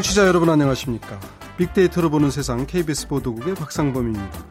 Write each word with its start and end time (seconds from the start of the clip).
청취자 0.00 0.26
여러분 0.26 0.48
안녕하십니까? 0.48 1.20
빅데이터로 1.58 2.08
보는 2.08 2.30
세상 2.30 2.66
KBS 2.66 3.06
보도국의 3.08 3.54
박상범입니다. 3.54 4.46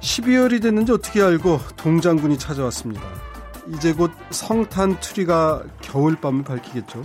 12월이 0.00 0.60
됐는지 0.60 0.92
어떻게 0.92 1.22
알고 1.22 1.58
동장군이 1.78 2.38
찾아왔습니다. 2.38 3.02
이제 3.68 3.94
곧 3.94 4.10
성탄 4.28 5.00
트리가 5.00 5.64
겨울밤을 5.80 6.44
밝히겠죠. 6.44 7.02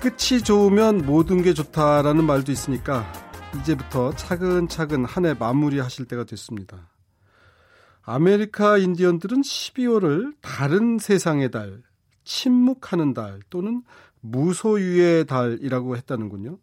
끝이 0.00 0.42
좋으면 0.42 1.04
모든 1.04 1.42
게 1.42 1.52
좋다라는 1.52 2.24
말도 2.24 2.50
있으니까 2.50 3.12
이제부터 3.60 4.14
차근차근 4.14 5.04
한 5.04 5.26
해 5.26 5.34
마무리하실 5.34 6.06
때가 6.06 6.24
됐습니다. 6.24 6.88
아메리카 8.04 8.78
인디언들은 8.78 9.42
12월을 9.42 10.32
다른 10.40 10.98
세상의 10.98 11.50
달, 11.50 11.82
침묵하는 12.24 13.12
달 13.12 13.40
또는 13.50 13.82
무소유의 14.22 15.26
달이라고 15.26 15.96
했다는군요. 15.96 16.58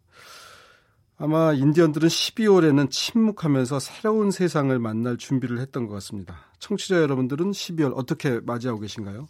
아마 1.16 1.52
인디언들은 1.52 2.08
12월에는 2.08 2.90
침묵하면서 2.90 3.78
새로운 3.78 4.30
세상을 4.30 4.76
만날 4.78 5.18
준비를 5.18 5.60
했던 5.60 5.86
것 5.86 5.92
같습니다. 5.94 6.36
청취자 6.58 7.00
여러분들은 7.02 7.50
12월 7.50 7.92
어떻게 7.94 8.40
맞이하고 8.40 8.80
계신가요? 8.80 9.28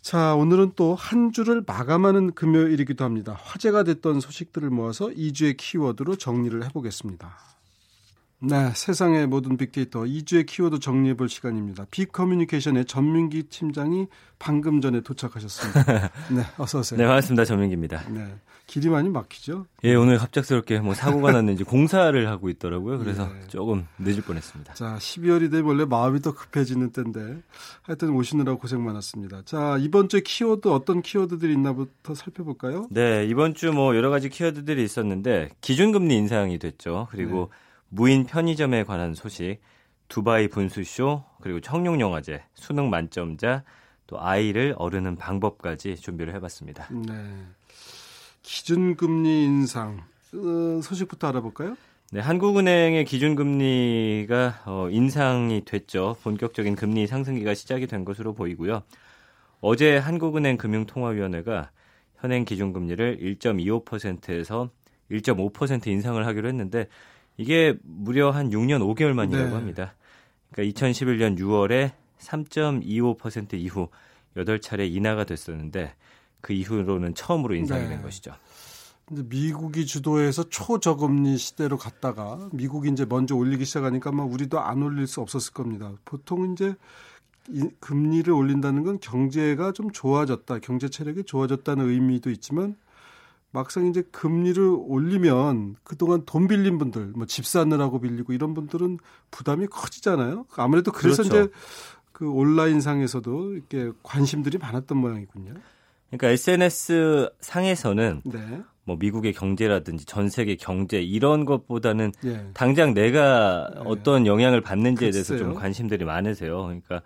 자, 0.00 0.34
오늘은 0.36 0.72
또 0.76 0.94
한 0.94 1.32
주를 1.32 1.62
마감하는 1.66 2.32
금요일이기도 2.34 3.04
합니다. 3.04 3.36
화제가 3.42 3.82
됐던 3.82 4.20
소식들을 4.20 4.70
모아서 4.70 5.08
2주의 5.08 5.56
키워드로 5.56 6.16
정리를 6.16 6.64
해보겠습니다. 6.64 7.36
네, 8.40 8.70
세상의 8.72 9.26
모든 9.26 9.56
빅데이터 9.56 10.02
2주의 10.02 10.46
키워드 10.46 10.78
정리해 10.78 11.14
볼 11.14 11.28
시간입니다. 11.28 11.86
빅커뮤니케이션의 11.90 12.84
전민기 12.84 13.44
팀장이 13.44 14.06
방금 14.38 14.80
전에 14.80 15.00
도착하셨습니다. 15.00 15.82
네, 16.30 16.42
어서 16.56 16.78
오세요. 16.78 16.98
네, 16.98 17.04
반갑습니다. 17.06 17.44
전민기입니다. 17.44 18.04
네. 18.10 18.36
길이 18.68 18.90
많이 18.90 19.08
막히죠? 19.08 19.66
예, 19.84 19.94
오늘 19.94 20.18
갑작스럽게 20.18 20.78
뭐 20.80 20.94
사고가 20.94 21.32
났는지 21.32 21.64
공사를 21.64 22.28
하고 22.28 22.48
있더라고요. 22.50 22.98
그래서 22.98 23.28
예. 23.42 23.48
조금 23.48 23.86
늦을 23.98 24.22
뻔했습니다. 24.22 24.74
자, 24.74 24.96
12월이 25.00 25.50
되면 25.50 25.64
원래 25.66 25.84
마음이 25.84 26.20
더 26.20 26.32
급해지는 26.34 26.92
때인데 26.92 27.40
하여튼 27.82 28.10
오시느라고 28.10 28.58
고생 28.58 28.84
많았습니다. 28.84 29.42
자, 29.46 29.78
이번 29.80 30.08
주에 30.08 30.20
키워드 30.20 30.68
어떤 30.68 31.02
키워드들이 31.02 31.52
있나부터 31.54 32.14
살펴볼까요? 32.14 32.86
네, 32.90 33.24
이번 33.26 33.54
주 33.54 33.72
뭐 33.72 33.96
여러 33.96 34.10
가지 34.10 34.28
키워드들이 34.28 34.84
있었는데 34.84 35.48
기준금리 35.62 36.14
인상이 36.14 36.58
됐죠. 36.58 37.08
그리고 37.10 37.50
네. 37.50 37.58
무인 37.88 38.24
편의점에 38.24 38.84
관한 38.84 39.14
소식, 39.14 39.58
두바이 40.08 40.48
분수쇼, 40.48 41.24
그리고 41.40 41.60
청룡영화제, 41.60 42.42
수능 42.54 42.90
만점자, 42.90 43.64
또 44.06 44.20
아이를 44.20 44.74
어르는 44.78 45.16
방법까지 45.16 45.96
준비를 45.96 46.34
해봤습니다. 46.34 46.88
네. 46.90 47.14
기준금리 48.42 49.44
인상 49.44 50.02
어, 50.34 50.80
소식부터 50.82 51.28
알아볼까요? 51.28 51.76
네, 52.10 52.20
한국은행의 52.20 53.04
기준금리가 53.04 54.62
어, 54.64 54.88
인상이 54.90 55.62
됐죠. 55.66 56.16
본격적인 56.22 56.74
금리 56.74 57.06
상승기가 57.06 57.52
시작이 57.52 57.86
된 57.86 58.06
것으로 58.06 58.32
보이고요. 58.32 58.82
어제 59.60 59.98
한국은행 59.98 60.56
금융통화위원회가 60.56 61.70
현행 62.16 62.46
기준금리를 62.46 63.18
1.25%에서 63.20 64.70
1.5% 65.10 65.86
인상을 65.86 66.26
하기로 66.26 66.48
했는데 66.48 66.88
이게 67.38 67.76
무려 67.82 68.30
한 68.30 68.50
6년 68.50 68.80
5개월 68.80 69.14
만이라고 69.14 69.48
네. 69.48 69.54
합니다. 69.54 69.94
그러니까 70.52 70.78
2011년 70.78 71.38
6월에 71.38 71.92
3.25% 72.18 73.54
이후 73.54 73.88
8차례 74.36 74.92
인하가 74.92 75.24
됐었는데 75.24 75.94
그 76.40 76.52
이후로는 76.52 77.14
처음으로 77.14 77.54
인상이 77.54 77.84
네. 77.84 77.90
된 77.90 78.02
것이죠. 78.02 78.32
미국이 79.10 79.86
주도해서 79.86 80.48
초저금리 80.50 81.38
시대로 81.38 81.78
갔다가 81.78 82.48
미국이 82.52 82.90
이제 82.90 83.06
먼저 83.08 83.36
올리기 83.36 83.64
시작하니까 83.64 84.12
막 84.12 84.30
우리도 84.30 84.60
안 84.60 84.82
올릴 84.82 85.06
수 85.06 85.20
없었을 85.20 85.54
겁니다. 85.54 85.92
보통 86.04 86.52
이제 86.52 86.74
금리를 87.80 88.30
올린다는 88.30 88.82
건 88.82 89.00
경제가 89.00 89.72
좀 89.72 89.90
좋아졌다, 89.90 90.58
경제 90.58 90.88
체력이 90.90 91.24
좋아졌다는 91.24 91.88
의미도 91.88 92.30
있지만 92.30 92.76
막상 93.50 93.86
이제 93.86 94.02
금리를 94.12 94.62
올리면 94.62 95.76
그동안 95.82 96.22
돈 96.26 96.48
빌린 96.48 96.78
분들, 96.78 97.12
뭐 97.16 97.26
집 97.26 97.46
사느라고 97.46 98.00
빌리고 98.00 98.32
이런 98.32 98.54
분들은 98.54 98.98
부담이 99.30 99.66
커지잖아요. 99.68 100.46
아무래도 100.56 100.92
그래서 100.92 101.22
그렇죠. 101.22 101.44
이제 101.44 101.52
그 102.12 102.30
온라인 102.30 102.80
상에서도 102.80 103.54
이렇게 103.54 103.90
관심들이 104.02 104.58
많았던 104.58 104.98
모양이군요. 104.98 105.54
그러니까 106.10 106.28
SNS 106.28 107.30
상에서는 107.40 108.22
네. 108.24 108.62
뭐 108.84 108.96
미국의 108.98 109.34
경제라든지 109.34 110.06
전 110.06 110.30
세계 110.30 110.56
경제 110.56 111.00
이런 111.02 111.44
것보다는 111.44 112.12
예. 112.24 112.46
당장 112.54 112.94
내가 112.94 113.68
예. 113.76 113.80
어떤 113.84 114.26
영향을 114.26 114.62
받는지에 114.62 115.08
글쎄요. 115.10 115.24
대해서 115.24 115.36
좀 115.36 115.54
관심들이 115.54 116.04
많으세요. 116.06 116.62
그러니까 116.62 117.02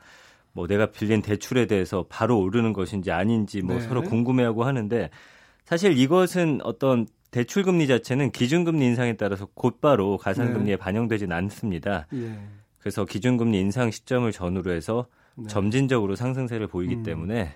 뭐 0.53 0.67
내가 0.69 0.87
빌린 0.93 1.23
대출에 1.23 1.67
대해서 1.67 2.05
바로 2.09 2.39
오르는 2.39 2.73
것인지 2.73 3.11
아닌지 3.11 3.63
뭐 3.63 3.77
네. 3.77 3.83
서로 3.83 4.03
궁금해하고 4.03 4.65
하는데 4.65 5.11
사실 5.65 5.99
이것은 5.99 6.61
어떤 6.65 7.07
대출 7.31 7.63
금리 7.63 7.87
자체는 7.87 8.31
기준 8.31 8.65
금리 8.65 8.85
인상에 8.87 9.15
따라서 9.15 9.49
곧바로 9.55 10.19
가상금리에 10.19 10.75
네. 10.75 10.77
반영되지는 10.77 11.35
않습니다. 11.35 12.07
예. 12.13 12.39
그래서 12.79 13.05
기준 13.05 13.37
금리 13.37 13.59
인상 13.59 13.91
시점을 13.91 14.31
전후로 14.33 14.73
해서 14.73 15.07
네. 15.35 15.47
점진적으로 15.49 16.15
상승세를 16.15 16.67
보이기 16.67 16.97
음. 16.97 17.03
때문에 17.03 17.55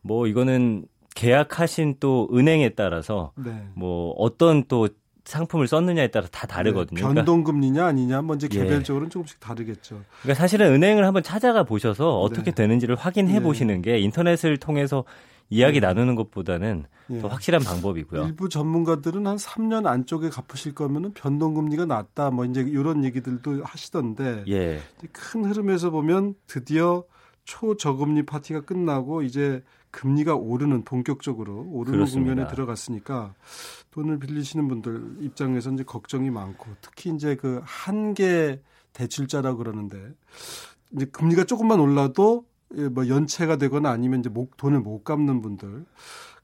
뭐 0.00 0.26
이거는 0.26 0.84
계약하신 1.16 1.96
또 1.98 2.28
은행에 2.32 2.70
따라서 2.70 3.32
네. 3.36 3.50
뭐 3.74 4.12
어떤 4.12 4.64
또 4.68 4.88
상품을 5.24 5.66
썼느냐에 5.66 6.08
따라 6.08 6.26
다 6.30 6.46
다르거든요. 6.46 7.08
네, 7.08 7.14
변동금리냐 7.14 7.84
아니냐 7.84 8.22
먼저 8.22 8.48
뭐 8.50 8.60
예. 8.60 8.64
개별적으로는 8.64 9.06
예. 9.06 9.10
조금씩 9.10 9.40
다르겠죠. 9.40 10.02
그러니까 10.22 10.40
사실은 10.40 10.72
은행을 10.72 11.04
한번 11.04 11.22
찾아가 11.22 11.62
보셔서 11.64 12.20
어떻게 12.20 12.52
네. 12.52 12.62
되는지를 12.62 12.96
확인해 12.96 13.34
네. 13.34 13.40
보시는 13.40 13.82
게 13.82 13.98
인터넷을 13.98 14.56
통해서 14.56 15.04
이야기 15.50 15.80
네. 15.80 15.86
나누는 15.86 16.14
것보다는 16.14 16.84
예. 17.10 17.18
더 17.18 17.28
확실한 17.28 17.62
방법이고요. 17.62 18.24
일부 18.24 18.48
전문가들은 18.48 19.26
한 19.26 19.36
3년 19.36 19.86
안쪽에 19.86 20.30
갚으실 20.30 20.74
거면은 20.74 21.12
변동금리가 21.12 21.86
낮다 21.86 22.30
뭐 22.30 22.44
이제 22.44 22.60
이런 22.60 23.04
얘기들도 23.04 23.64
하시던데 23.64 24.44
예. 24.48 24.80
큰 25.12 25.44
흐름에서 25.44 25.90
보면 25.90 26.34
드디어 26.46 27.04
초저금리 27.44 28.26
파티가 28.26 28.60
끝나고 28.60 29.22
이제 29.22 29.62
금리가 29.90 30.36
오르는 30.36 30.84
본격적으로 30.84 31.66
오르는 31.68 31.98
그렇습니다. 31.98 32.30
국면에 32.30 32.50
들어갔으니까 32.50 33.34
돈을 33.90 34.20
빌리시는 34.20 34.68
분들 34.68 35.16
입장에서 35.20 35.72
이제 35.72 35.82
걱정이 35.82 36.30
많고 36.30 36.66
특히 36.80 37.10
이제 37.10 37.34
그 37.34 37.60
한계 37.64 38.62
대출자라 38.92 39.54
그러는데 39.54 40.12
이제 40.92 41.06
금리가 41.06 41.44
조금만 41.44 41.80
올라도 41.80 42.44
예, 42.44 42.49
뭐 42.92 43.08
연체가 43.08 43.56
되거나 43.56 43.90
아니면 43.90 44.20
이제 44.20 44.28
목 44.28 44.56
돈을 44.56 44.80
못 44.80 45.02
갚는 45.04 45.40
분들 45.42 45.84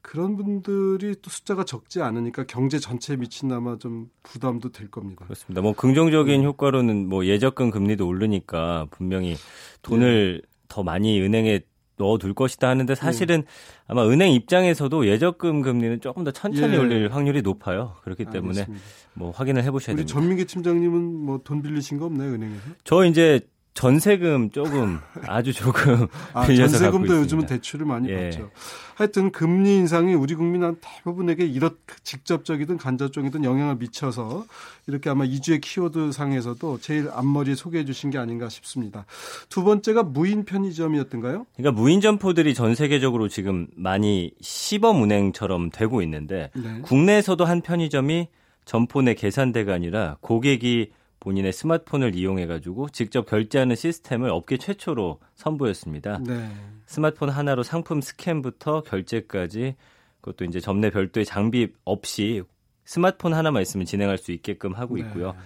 그런 0.02 0.36
분들이 0.36 1.16
또 1.20 1.30
숫자가 1.30 1.64
적지 1.64 2.00
않으니까 2.00 2.44
경제 2.44 2.78
전체에 2.78 3.16
미친 3.16 3.50
아마 3.52 3.76
좀 3.78 4.08
부담도 4.22 4.70
될 4.70 4.88
겁니다. 4.90 5.24
그렇습니다. 5.24 5.60
뭐 5.62 5.72
긍정적인 5.72 6.40
네. 6.40 6.46
효과로는 6.46 7.08
뭐 7.08 7.26
예적금 7.26 7.70
금리도 7.70 8.06
오르니까 8.06 8.86
분명히 8.90 9.36
돈을 9.82 10.40
네. 10.42 10.48
더 10.68 10.82
많이 10.84 11.20
은행에 11.20 11.60
넣어둘 11.98 12.34
것이다 12.34 12.68
하는데 12.68 12.94
사실은 12.94 13.40
네. 13.40 13.46
아마 13.88 14.06
은행 14.06 14.30
입장에서도 14.32 15.06
예적금 15.08 15.62
금리는 15.62 16.00
조금 16.00 16.24
더 16.24 16.30
천천히 16.30 16.74
예. 16.74 16.78
올릴 16.78 17.08
확률이 17.08 17.40
높아요. 17.42 17.94
그렇기 18.02 18.26
때문에 18.26 18.60
알겠습니다. 18.60 18.84
뭐 19.14 19.30
확인을 19.30 19.64
해보셔야 19.64 19.94
우리 19.94 20.02
됩니다. 20.04 20.16
우리 20.18 20.22
전민기 20.22 20.44
팀장님은 20.44 21.02
뭐 21.24 21.40
돈 21.42 21.62
빌리신 21.62 21.98
거 21.98 22.04
없나요 22.06 22.32
은행에서? 22.34 22.62
저 22.84 23.04
이제 23.06 23.40
전세금 23.76 24.50
조금 24.50 24.98
아주 25.28 25.52
조금 25.52 26.08
아, 26.32 26.46
전세금도 26.46 27.18
요즘은 27.18 27.44
대출을 27.46 27.84
많이 27.84 28.08
예. 28.08 28.30
받죠. 28.30 28.50
하여튼 28.94 29.30
금리 29.30 29.76
인상이 29.76 30.14
우리 30.14 30.34
국민 30.34 30.64
한 30.64 30.76
대부분에게 30.80 31.44
이렇 31.44 31.72
직접적이든 32.02 32.78
간접적이든 32.78 33.44
영향을 33.44 33.76
미쳐서 33.76 34.46
이렇게 34.86 35.10
아마 35.10 35.26
이주의 35.26 35.60
키워드 35.60 36.12
상에서도 36.12 36.78
제일 36.80 37.10
앞머리에 37.12 37.54
소개해 37.54 37.84
주신 37.84 38.08
게 38.08 38.16
아닌가 38.16 38.48
싶습니다. 38.48 39.04
두 39.50 39.62
번째가 39.62 40.04
무인 40.04 40.46
편의점이었던가요? 40.46 41.44
그러니까 41.56 41.78
무인 41.78 42.00
점포들이 42.00 42.54
전 42.54 42.74
세계적으로 42.74 43.28
지금 43.28 43.66
많이 43.76 44.32
시범 44.40 45.02
운행처럼 45.02 45.70
되고 45.70 46.00
있는데 46.00 46.50
네. 46.54 46.80
국내에서도 46.80 47.44
한 47.44 47.60
편의점이 47.60 48.28
점포 48.64 49.02
내 49.02 49.12
계산대가 49.12 49.74
아니라 49.74 50.16
고객이 50.22 50.92
본인의 51.26 51.52
스마트폰을 51.52 52.14
이용해가지고 52.14 52.90
직접 52.90 53.26
결제하는 53.26 53.74
시스템을 53.74 54.30
업계 54.30 54.58
최초로 54.58 55.18
선보였습니다. 55.34 56.20
네. 56.24 56.48
스마트폰 56.86 57.30
하나로 57.30 57.64
상품 57.64 58.00
스캔부터 58.00 58.84
결제까지 58.84 59.74
그것도 60.20 60.44
이제 60.44 60.60
점내 60.60 60.90
별도의 60.90 61.26
장비 61.26 61.72
없이 61.84 62.44
스마트폰 62.84 63.34
하나만 63.34 63.60
있으면 63.62 63.86
진행할 63.86 64.18
수 64.18 64.30
있게끔 64.30 64.74
하고 64.74 64.94
네. 64.94 65.00
있고요. 65.00 65.32
네. 65.32 65.38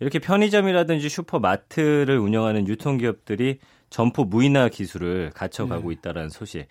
이렇게 0.00 0.18
편의점이라든지 0.18 1.08
슈퍼마트를 1.08 2.18
운영하는 2.18 2.66
유통기업들이 2.66 3.60
점포 3.90 4.24
무인화 4.24 4.68
기술을 4.68 5.30
갖춰가고 5.34 5.90
네. 5.90 5.94
있다라는 5.94 6.30
소식. 6.30 6.66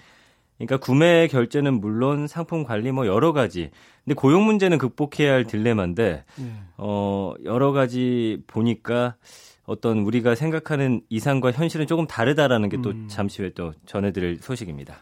그러니까 0.58 0.78
구매 0.78 1.28
결제는 1.28 1.80
물론 1.80 2.28
상품 2.28 2.64
관리 2.64 2.92
뭐 2.92 3.06
여러 3.08 3.34
가지. 3.34 3.70
근데 4.04 4.16
고용 4.16 4.46
문제는 4.46 4.78
극복해야 4.78 5.34
할 5.34 5.44
딜레마인데 5.46 6.26
예. 6.40 6.52
어 6.78 7.34
여러 7.44 7.72
가지 7.72 8.42
보니까 8.48 9.16
어떤 9.66 10.00
우리가 10.00 10.34
생각하는 10.34 11.02
이상과 11.10 11.52
현실은 11.52 11.88
조금 11.88 12.08
다르다라는 12.08 12.70
게또 12.70 12.92
음. 12.92 13.08
잠시 13.10 13.42
후에 13.42 13.52
또 13.54 13.74
전해드릴 13.86 14.40
소식입니다. 14.42 14.96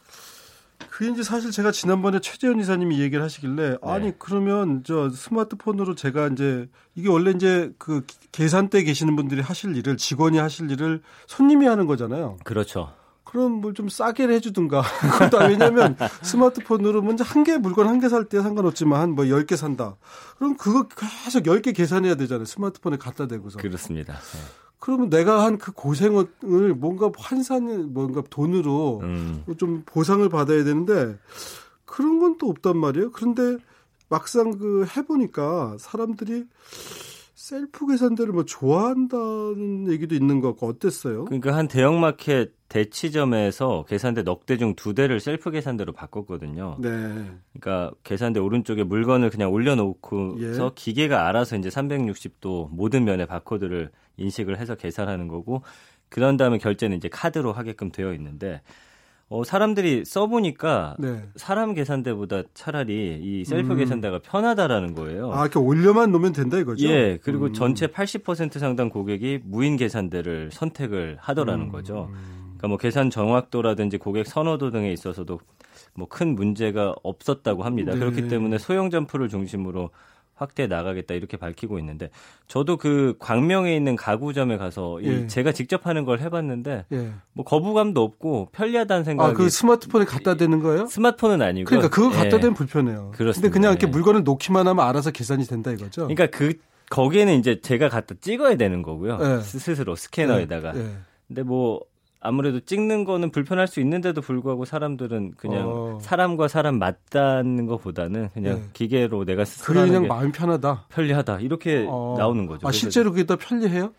그게 0.89 1.11
이제 1.11 1.23
사실 1.23 1.51
제가 1.51 1.71
지난번에 1.71 2.19
최재현 2.19 2.59
이사님이 2.59 2.99
얘기를 2.99 3.23
하시길래 3.23 3.69
네. 3.69 3.77
아니 3.81 4.17
그러면 4.17 4.83
저 4.85 5.09
스마트폰으로 5.09 5.95
제가 5.95 6.27
이제 6.27 6.67
이게 6.95 7.09
원래 7.09 7.31
이제 7.31 7.71
그 7.77 8.05
계산대 8.31 8.83
계시는 8.83 9.15
분들이 9.15 9.41
하실 9.41 9.75
일을 9.75 9.97
직원이 9.97 10.37
하실 10.37 10.71
일을 10.71 11.01
손님이 11.27 11.67
하는 11.67 11.85
거잖아요. 11.85 12.37
그렇죠. 12.43 12.91
그럼 13.35 13.59
뭘 13.59 13.73
좀 13.73 13.89
싸게 13.89 14.29
해주든가. 14.29 14.81
왜냐면 15.49 15.97
스마트폰으로 16.23 17.01
먼저 17.01 17.25
한 17.25 17.43
개 17.43 17.57
물건 17.57 17.87
한 17.87 17.99
개 17.99 18.07
살 18.07 18.23
때 18.29 18.41
상관없지만 18.41 19.01
한뭐열 19.01 19.45
개 19.45 19.57
산다. 19.57 19.97
그럼 20.37 20.55
그거 20.55 20.87
계속 20.87 21.45
열 21.45 21.61
개 21.61 21.73
계산해야 21.73 22.15
되잖아요. 22.15 22.45
스마트폰에 22.45 22.95
갖다 22.97 23.27
대고서. 23.27 23.59
그렇습니다. 23.59 24.13
네. 24.13 24.39
그러면 24.79 25.09
내가 25.09 25.43
한 25.43 25.57
그 25.57 25.73
고생을 25.73 26.27
뭔가 26.75 27.11
환산, 27.17 27.93
뭔가 27.93 28.23
돈으로 28.29 29.01
음. 29.03 29.43
좀 29.57 29.83
보상을 29.85 30.27
받아야 30.29 30.63
되는데 30.63 31.17
그런 31.85 32.19
건 32.19 32.37
또 32.37 32.47
없단 32.49 32.77
말이에요. 32.77 33.11
그런데 33.11 33.57
막상 34.07 34.57
그 34.57 34.85
해보니까 34.95 35.75
사람들이 35.79 36.45
셀프 37.49 37.85
계산대를 37.85 38.33
뭐 38.33 38.43
좋아한다는 38.43 39.87
얘기도 39.91 40.15
있는 40.15 40.39
것 40.39 40.47
같고 40.53 40.65
어땠어요? 40.67 41.25
그러니까 41.25 41.55
한 41.55 41.67
대형 41.67 41.99
마켓 41.99 42.53
대치점에서 42.69 43.85
계산대 43.87 44.23
넉 44.23 44.47
대 44.47 44.57
중 44.57 44.73
두 44.75 44.95
대를 44.95 45.19
셀프 45.19 45.51
계산대로 45.51 45.93
바꿨거든요. 45.93 46.77
네. 46.79 46.89
그러니까 47.53 47.91
계산대 48.03 48.39
오른쪽에 48.39 48.83
물건을 48.83 49.29
그냥 49.29 49.51
올려놓고서 49.51 50.65
예. 50.65 50.69
기계가 50.73 51.27
알아서 51.27 51.55
이제 51.55 51.69
360도 51.69 52.69
모든 52.71 53.03
면의 53.03 53.27
바코드를 53.27 53.91
인식을 54.17 54.57
해서 54.57 54.73
계산하는 54.73 55.27
거고 55.27 55.61
그런 56.09 56.37
다음에 56.37 56.57
결제는 56.57 56.97
이제 56.97 57.09
카드로 57.09 57.53
하게끔 57.53 57.91
되어 57.91 58.15
있는데 58.15 58.63
어, 59.27 59.43
사람들이 59.43 60.05
써보니까 60.05 60.97
네. 60.99 61.23
사람 61.35 61.73
계산대보다 61.73 62.43
차라리 62.53 63.19
이 63.21 63.43
셀프 63.43 63.71
음. 63.73 63.77
계산대가 63.77 64.19
편하다라는 64.19 64.93
거예요. 64.93 65.33
아, 65.33 65.41
이렇게 65.41 65.57
올려만 65.57 66.11
놓으면 66.11 66.31
된다 66.31 66.57
이거죠? 66.57 66.87
예. 66.87 67.17
그리고 67.23 67.47
음. 67.47 67.53
전체 67.53 67.87
80% 67.87 68.59
상당 68.59 68.89
고객이 68.89 69.39
무인 69.43 69.77
계산대를 69.77 70.51
선택을 70.51 71.17
하더라는 71.19 71.65
음. 71.65 71.71
거죠. 71.71 72.11
그러니까 72.43 72.67
뭐 72.67 72.77
계산 72.77 73.09
정확도라든지 73.09 73.97
고객 73.97 74.27
선호도 74.27 74.69
등에 74.71 74.91
있어서도 74.93 75.39
뭐 75.95 76.07
큰 76.07 76.35
문제가 76.35 76.93
없었다고 77.03 77.63
합니다. 77.63 77.93
네. 77.93 77.99
그렇기 77.99 78.27
때문에 78.27 78.57
소형 78.59 78.89
점프를 78.89 79.27
중심으로 79.27 79.89
확대해 80.35 80.67
나가겠다 80.67 81.13
이렇게 81.13 81.37
밝히고 81.37 81.79
있는데 81.79 82.09
저도 82.47 82.77
그 82.77 83.15
광명에 83.19 83.75
있는 83.75 83.95
가구점에 83.95 84.57
가서 84.57 84.99
예. 85.03 85.27
제가 85.27 85.53
직접 85.53 85.87
하는 85.87 86.05
걸 86.05 86.19
해봤는데 86.19 86.85
예. 86.91 87.11
뭐 87.33 87.45
거부감도 87.45 88.01
없고 88.03 88.49
편리하다는 88.51 89.03
생각이 89.05 89.31
아그 89.31 89.49
스마트폰에 89.49 90.05
갖다 90.05 90.35
대는 90.35 90.61
거예요? 90.61 90.87
스마트폰은 90.87 91.41
아니고 91.41 91.69
그러니까 91.69 91.89
그거 91.89 92.09
갖다 92.09 92.25
예. 92.25 92.39
대면 92.39 92.53
불편해요. 92.53 93.11
그렇습니다. 93.15 93.41
근데 93.41 93.49
그냥 93.49 93.71
이렇게 93.71 93.87
예. 93.87 93.91
물건을 93.91 94.23
놓기만 94.23 94.67
하면 94.67 94.85
알아서 94.85 95.11
계산이 95.11 95.45
된다 95.45 95.71
이거죠? 95.71 96.07
그러니까 96.07 96.27
그 96.27 96.53
거기에는 96.89 97.39
이제 97.39 97.61
제가 97.61 97.89
갖다 97.89 98.13
찍어야 98.19 98.57
되는 98.57 98.81
거고요. 98.81 99.17
예. 99.21 99.41
스스로 99.41 99.95
스캐너에다가. 99.95 100.73
근데 101.27 101.43
뭐 101.43 101.81
아무래도 102.25 102.59
찍는 102.59 103.03
거는 103.03 103.31
불편할 103.31 103.67
수 103.67 103.79
있는데도 103.79 104.21
불구하고 104.21 104.65
사람들은 104.65 105.33
그냥 105.37 105.67
어. 105.67 105.99
사람과 106.01 106.47
사람 106.47 106.79
맞다는 106.79 107.65
것보다는 107.67 108.29
그냥 108.33 108.55
네. 108.55 108.69
기계로 108.73 109.25
내가 109.25 109.45
스스로 109.45 109.81
그냥 109.81 110.07
마음 110.07 110.31
편하다, 110.31 110.85
편리하다 110.89 111.39
이렇게 111.41 111.85
어. 111.87 112.15
나오는 112.17 112.45
거죠. 112.47 112.67
아 112.67 112.71
실제로 112.71 113.11
그게 113.11 113.25
더 113.25 113.35
편리해요? 113.35 113.93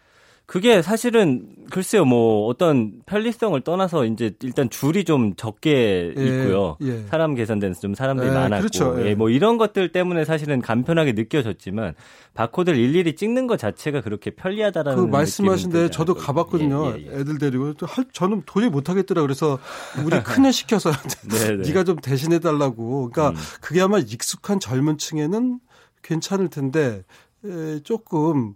그게 0.46 0.81
사실은 0.81 1.44
글쎄요 1.72 2.04
뭐 2.04 2.46
어떤 2.46 3.02
편리성을 3.06 3.60
떠나서 3.62 4.04
이제 4.04 4.32
일단 4.43 4.70
줄이 4.70 5.04
좀 5.04 5.34
적게 5.34 6.14
예, 6.16 6.22
있고요 6.22 6.76
예. 6.82 7.02
사람 7.08 7.34
계산대는 7.34 7.75
좀 7.75 7.94
사람들이 7.94 8.28
예, 8.28 8.32
많았고 8.32 8.60
그렇죠. 8.60 9.04
예. 9.04 9.16
뭐 9.16 9.28
이런 9.28 9.58
것들 9.58 9.90
때문에 9.90 10.25
사실은 10.25 10.60
간편하게 10.60 11.12
느껴졌지만 11.12 11.94
바코드를 12.34 12.78
일일이 12.78 13.16
찍는 13.16 13.48
것 13.48 13.58
자체가 13.58 14.02
그렇게 14.02 14.31
편리하다라는 14.31 15.06
그 15.06 15.10
말씀하신데 15.10 15.90
저도 15.90 16.14
가봤거든요 16.14 16.94
예, 16.96 17.06
예, 17.06 17.20
애들 17.20 17.38
데리고 17.38 17.75
할 17.82 18.04
저는 18.12 18.43
도저히 18.46 18.70
못하겠더라 18.70 19.22
그래서 19.22 19.58
우리 20.04 20.22
큰애 20.22 20.52
시켜서 20.52 20.93
네, 21.28 21.56
네. 21.56 21.69
네가 21.69 21.82
좀 21.82 21.96
대신해 21.96 22.38
달라고 22.38 23.10
그러니까 23.10 23.31
음. 23.31 23.44
그게 23.60 23.81
아마 23.81 23.98
익숙한 23.98 24.60
젊은 24.60 24.96
층에는 24.96 25.58
괜찮을 26.04 26.50
텐데 26.50 27.02
에, 27.44 27.81
조금 27.82 28.54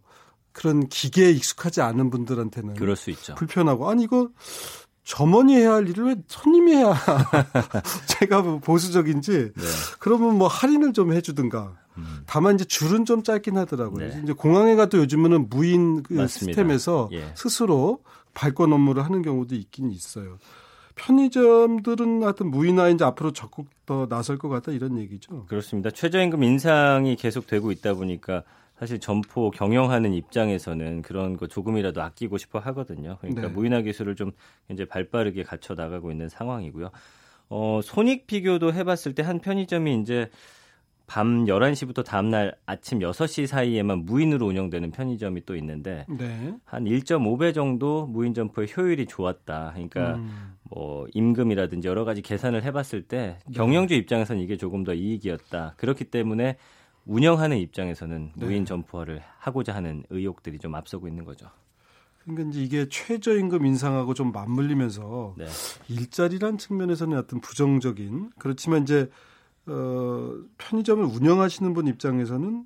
그런 0.52 0.88
기계에 0.88 1.30
익숙하지 1.30 1.80
않은 1.80 2.10
분들한테는 2.10 2.74
그럴 2.74 2.96
수 2.96 3.10
있죠. 3.10 3.34
불편하고 3.34 3.88
아니 3.88 4.04
이거 4.04 4.30
점원이 5.04 5.54
해야 5.56 5.74
할 5.74 5.88
일을 5.88 6.06
왜 6.06 6.16
손님이 6.28 6.76
해야 6.76 6.94
제가 8.06 8.42
뭐 8.42 8.58
보수적인지 8.58 9.52
네. 9.54 9.62
그러면 9.98 10.38
뭐 10.38 10.48
할인을 10.48 10.92
좀 10.92 11.12
해주든가 11.12 11.76
음. 11.98 12.22
다만 12.26 12.54
이제 12.54 12.64
줄은 12.64 13.04
좀 13.04 13.22
짧긴 13.22 13.56
하더라고요. 13.56 14.08
네. 14.08 14.20
이제 14.22 14.32
공항에 14.32 14.74
가도 14.74 14.98
요즘은 14.98 15.48
무인 15.48 16.02
그 16.02 16.26
시스템에서 16.26 17.08
예. 17.12 17.32
스스로 17.34 18.02
발권 18.34 18.72
업무를 18.72 19.04
하는 19.04 19.22
경우도 19.22 19.54
있긴 19.54 19.90
있어요. 19.90 20.38
편의점들은 20.94 22.22
하여튼 22.22 22.50
무인화 22.50 22.88
이제 22.90 23.04
앞으로 23.04 23.32
적극 23.32 23.66
더 23.86 24.06
나설 24.06 24.38
것 24.38 24.48
같다 24.48 24.70
이런 24.70 24.98
얘기죠. 24.98 25.46
그렇습니다. 25.46 25.90
최저임금 25.90 26.42
인상이 26.44 27.16
계속되고 27.16 27.72
있다 27.72 27.94
보니까 27.94 28.44
사실 28.80 28.98
점포 28.98 29.50
경영하는 29.50 30.14
입장에서는 30.14 31.02
그런 31.02 31.36
거 31.36 31.46
조금이라도 31.46 32.00
아끼고 32.00 32.38
싶어 32.38 32.58
하거든요. 32.60 33.18
그러니까 33.20 33.42
네. 33.42 33.48
무인화 33.48 33.82
기술을 33.82 34.16
좀 34.16 34.32
이제 34.70 34.86
발빠르게 34.86 35.42
갖춰 35.42 35.74
나가고 35.74 36.10
있는 36.10 36.30
상황이고요. 36.30 36.90
어, 37.50 37.80
손익 37.84 38.26
비교도 38.26 38.72
해봤을 38.72 39.14
때 39.14 39.22
한 39.22 39.38
편의점이 39.38 40.00
이제 40.00 40.30
밤 41.06 41.44
11시부터 41.44 42.04
다음날 42.04 42.56
아침 42.64 43.00
6시 43.00 43.46
사이에만 43.46 44.06
무인으로 44.06 44.46
운영되는 44.46 44.92
편의점이 44.92 45.44
또 45.44 45.56
있는데 45.56 46.06
네. 46.08 46.54
한 46.64 46.84
1.5배 46.84 47.52
정도 47.52 48.06
무인 48.06 48.32
점포의 48.32 48.68
효율이 48.74 49.04
좋았다. 49.06 49.72
그러니까 49.74 50.14
음. 50.14 50.54
뭐 50.70 51.06
임금이라든지 51.12 51.86
여러 51.86 52.06
가지 52.06 52.22
계산을 52.22 52.62
해봤을 52.62 53.02
때 53.02 53.38
네. 53.46 53.52
경영주 53.52 53.94
입장에서는 53.94 54.40
이게 54.40 54.56
조금 54.56 54.84
더 54.84 54.94
이익이었다. 54.94 55.74
그렇기 55.76 56.04
때문에 56.04 56.56
운영하는 57.10 57.58
입장에서는 57.58 58.32
네. 58.36 58.46
무인 58.46 58.64
점포화를 58.64 59.20
하고자 59.38 59.74
하는 59.74 60.04
의욕들이 60.10 60.60
좀 60.60 60.76
앞서고 60.76 61.08
있는 61.08 61.24
거죠. 61.24 61.50
그러니까 62.22 62.50
이제 62.50 62.62
이게 62.62 62.88
최저임금 62.88 63.66
인상하고 63.66 64.14
좀 64.14 64.30
맞물리면서 64.30 65.34
네. 65.36 65.46
일자리란 65.88 66.58
측면에서는 66.58 67.18
어떤 67.18 67.40
부정적인 67.40 68.30
그렇지만 68.38 68.82
이제 68.82 69.10
어, 69.66 70.34
편의점을 70.56 71.04
운영하시는 71.04 71.74
분 71.74 71.88
입장에서는 71.88 72.64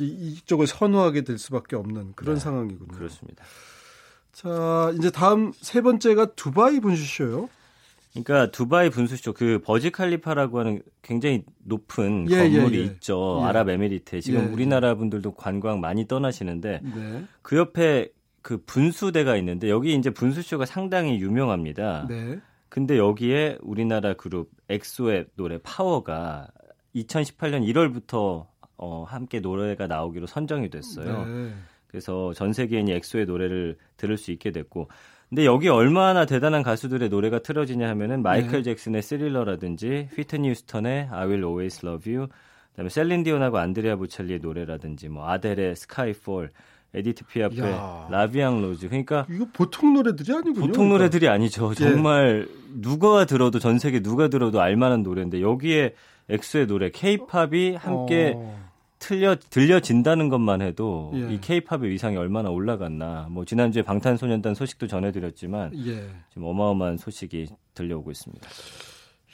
이쪽을 0.00 0.66
선호하게 0.66 1.22
될 1.22 1.38
수밖에 1.38 1.76
없는 1.76 2.14
그런 2.16 2.34
네. 2.34 2.40
상황이군요. 2.40 2.98
그렇습니다. 2.98 3.44
자, 4.32 4.92
이제 4.98 5.10
다음 5.10 5.52
세 5.52 5.82
번째가 5.82 6.34
두바이 6.34 6.80
분수쇼요. 6.80 7.48
그러니까 8.12 8.50
두바이 8.50 8.90
분수쇼 8.90 9.32
그 9.32 9.60
버지 9.64 9.90
칼리파라고 9.90 10.60
하는 10.60 10.82
굉장히 11.00 11.44
높은 11.64 12.26
예, 12.30 12.34
예 12.34 12.50
건물이 12.50 12.76
예, 12.76 12.80
예. 12.82 12.84
있죠. 12.84 13.40
예. 13.40 13.46
아랍에미리트에 13.46 14.20
지금 14.20 14.40
예, 14.40 14.52
우리나라 14.52 14.94
분들도 14.94 15.32
관광 15.32 15.80
많이 15.80 16.06
떠나시는데 16.06 16.80
네. 16.82 17.24
그 17.40 17.56
옆에 17.56 18.10
그 18.42 18.62
분수대가 18.64 19.36
있는데 19.36 19.70
여기 19.70 19.94
이제 19.94 20.10
분수쇼가 20.10 20.66
상당히 20.66 21.20
유명합니다. 21.20 22.06
네. 22.08 22.38
근데 22.68 22.98
여기에 22.98 23.58
우리나라 23.62 24.14
그룹 24.14 24.50
엑소의 24.68 25.26
노래 25.36 25.58
파워가 25.62 26.48
2018년 26.94 27.66
1월부터 27.66 28.46
어, 28.76 29.04
함께 29.04 29.40
노래가 29.40 29.86
나오기로 29.86 30.26
선정이 30.26 30.68
됐어요. 30.70 31.24
네. 31.24 31.52
그래서 31.86 32.32
전 32.32 32.52
세계인이 32.52 32.90
엑소의 32.92 33.26
노래를 33.26 33.76
들을 33.96 34.16
수 34.16 34.32
있게 34.32 34.50
됐고 34.50 34.88
근데 35.32 35.46
여기 35.46 35.70
얼마나 35.70 36.26
대단한 36.26 36.62
가수들의 36.62 37.08
노래가 37.08 37.38
틀어지냐 37.38 37.88
하면은 37.88 38.22
마이클 38.22 38.58
네. 38.58 38.62
잭슨의 38.64 39.00
스릴러라든지 39.00 40.10
휘트니 40.14 40.50
휴스턴의 40.50 41.08
I 41.10 41.26
Will 41.26 41.44
Always 41.44 41.86
Love 41.86 42.14
You 42.14 42.28
그다음에 42.72 42.90
셀린 42.90 43.22
디온하고 43.22 43.56
안드레아 43.56 43.96
보첼리의 43.96 44.40
노래라든지 44.42 45.08
뭐 45.08 45.26
아델의 45.30 45.76
Skyfall 45.76 46.50
에디트 46.92 47.24
피아프의 47.24 47.74
La 48.10 48.24
Vie 48.24 48.46
en 48.46 48.60
rose 48.60 48.88
그러니까 48.88 49.26
이거 49.30 49.46
보통 49.54 49.94
노래들이 49.94 50.34
아니군요. 50.34 50.66
보통 50.66 50.72
그러니까. 50.72 50.98
노래들이 50.98 51.28
아니죠. 51.28 51.70
예. 51.70 51.74
정말 51.76 52.46
누가 52.82 53.24
들어도 53.24 53.58
전 53.58 53.78
세계 53.78 54.00
누가 54.00 54.28
들어도 54.28 54.60
알만한 54.60 55.02
노래인데 55.02 55.40
여기에 55.40 55.94
엑소의 56.28 56.66
노래 56.66 56.90
케이팝이 56.90 57.76
함께 57.76 58.34
어. 58.36 58.71
틀려 59.02 59.34
들려진다는 59.34 60.28
것만 60.28 60.62
해도 60.62 61.10
예. 61.14 61.34
이 61.34 61.40
케이팝의 61.40 61.90
위상이 61.90 62.16
얼마나 62.16 62.50
올라갔나. 62.50 63.26
뭐 63.30 63.44
지난주에 63.44 63.82
방탄소년단 63.82 64.54
소식도 64.54 64.86
전해 64.86 65.10
드렸지만 65.10 65.72
예. 65.86 66.08
지금 66.28 66.46
어마어마한 66.46 66.98
소식이 66.98 67.48
들려오고 67.74 68.12
있습니다. 68.12 68.48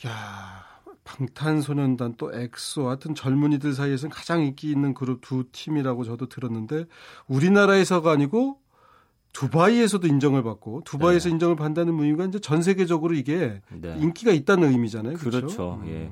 야, 0.06 0.64
방탄소년단 1.04 2.14
또 2.16 2.32
엑소 2.32 2.88
하여튼 2.88 3.14
젊은이들 3.14 3.74
사이에서는 3.74 4.10
가장 4.10 4.42
인기 4.42 4.70
있는 4.70 4.94
그룹 4.94 5.20
두 5.20 5.44
팀이라고 5.52 6.04
저도 6.04 6.30
들었는데 6.30 6.86
우리나라에서가 7.26 8.10
아니고 8.10 8.60
두바이에서도 9.34 10.06
인정을 10.06 10.42
받고 10.44 10.82
두바이에서 10.86 11.28
네. 11.28 11.32
인정을 11.34 11.56
받는다는 11.56 12.00
의미가 12.00 12.24
이제 12.24 12.38
전 12.38 12.62
세계적으로 12.62 13.14
이게 13.14 13.60
네. 13.70 13.96
인기가 13.98 14.32
있다는 14.32 14.70
의미잖아요. 14.70 15.18
그렇죠. 15.18 15.40
그렇죠. 15.40 15.82
예. 15.88 16.10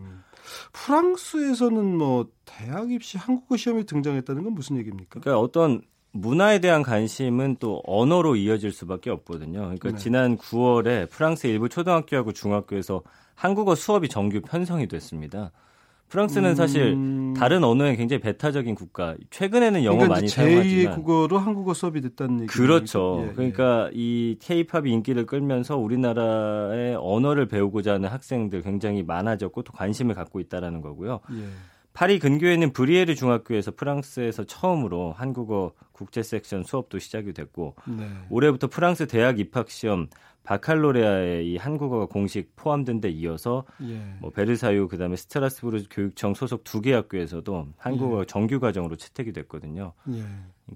음. 0.65 0.71
프랑스에서는 0.73 1.97
뭐 1.97 2.29
대학 2.45 2.91
입시 2.91 3.19
한국어 3.19 3.57
시험이 3.57 3.85
등장했다는 3.85 4.45
건 4.45 4.55
무슨 4.55 4.77
얘기입니까? 4.77 5.21
그러니까 5.21 5.41
어떤 5.41 5.83
문화에 6.13 6.61
대한 6.61 6.83
관심은 6.83 7.57
또 7.61 7.83
언어로 7.87 8.37
이어질 8.37 8.73
수밖에 8.73 9.11
없거든요. 9.11 9.61
그러니까 9.61 9.91
네. 9.91 9.97
지난 9.97 10.37
9월에 10.39 11.11
프랑스 11.11 11.47
일부 11.47 11.69
초등학교하고 11.69 12.33
중학교에서 12.33 13.03
한국어 13.35 13.75
수업이 13.75 14.09
정규 14.09 14.41
편성이 14.41 14.89
됐습니다. 14.89 15.53
프랑스는 16.09 16.55
사실 16.55 16.95
음... 16.95 17.35
다른 17.37 17.65
언어에 17.65 17.97
굉장히 17.97 18.21
배타적인 18.21 18.75
국가. 18.75 19.17
최근에는 19.31 19.85
영어 19.85 19.97
그러니까 19.97 20.15
많이 20.15 20.29
사용하지만 20.29 20.93
제2의 20.93 20.95
국어로 20.95 21.39
한국어 21.39 21.75
수업이 21.75 22.01
됐다는 22.01 22.43
얘기 22.43 22.47
그렇죠. 22.47 23.23
예, 23.25 23.29
예. 23.29 23.33
그러니까 23.33 23.91
이 23.93 24.39
K-팝이 24.41 24.91
인기를 24.91 25.27
끌면서 25.27 25.77
우리나라의 25.77 26.97
언어를 26.99 27.47
배우고자 27.47 27.95
하는 27.95 28.09
학생들 28.09 28.63
굉장히 28.63 29.03
많아졌고 29.03 29.63
또 29.63 29.73
관심을 29.73 30.15
갖고 30.15 30.41
있다라는 30.41 30.81
거고요. 30.81 31.21
예. 31.33 31.49
파리 31.97 32.19
근교에 32.19 32.53
있는 32.53 32.75
브리에르 32.75 33.15
중학교에서 33.15 33.73
프랑스에서 33.75 34.45
처음으로 34.45 35.13
한국어 35.17 35.73
국제 35.93 36.23
섹션 36.23 36.65
수업도 36.65 36.99
시작이 36.99 37.33
됐고 37.33 37.75
네. 37.87 38.07
올해부터 38.29 38.67
프랑스 38.67 39.07
대학 39.07 39.39
입학 39.39 39.71
시험 39.71 40.09
바칼로레아에 40.47 41.43
이 41.43 41.57
한국어가 41.57 42.07
공식 42.07 42.55
포함된 42.57 43.00
데 43.00 43.11
이어서 43.11 43.65
예. 43.83 44.00
뭐 44.21 44.31
베르사유 44.31 44.88
그다음에 44.88 45.17
스트라스부르 45.17 45.83
교육청 45.91 46.35
소속 46.35 46.65
두 46.65 46.81
개 46.81 46.93
학교에서도 46.93 47.69
한국어 47.76 48.21
예. 48.21 48.25
정규 48.26 48.61
과정으로 48.61 48.97
채택이 48.97 49.33
됐거든요. 49.33 49.93
예. 50.11 50.25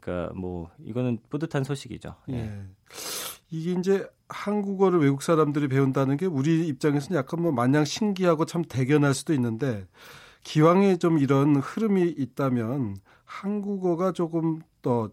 그러니까 0.00 0.34
뭐 0.34 0.70
이거는 0.84 1.18
뿌듯한 1.30 1.62
소식이죠. 1.64 2.16
예. 2.30 2.34
예. 2.34 2.62
이게 3.50 3.72
이제 3.78 4.06
한국어를 4.28 5.00
외국 5.00 5.22
사람들이 5.22 5.68
배운다는 5.68 6.16
게 6.16 6.26
우리 6.26 6.66
입장에서는 6.68 7.18
약간 7.18 7.42
뭐 7.42 7.52
마냥 7.52 7.84
신기하고 7.84 8.44
참 8.44 8.62
대견할 8.64 9.14
수도 9.14 9.34
있는데 9.34 9.86
기왕에 10.44 10.96
좀 10.96 11.18
이런 11.18 11.56
흐름이 11.56 12.14
있다면 12.16 12.96
한국어가 13.24 14.12
조금 14.12 14.60
더 14.82 15.10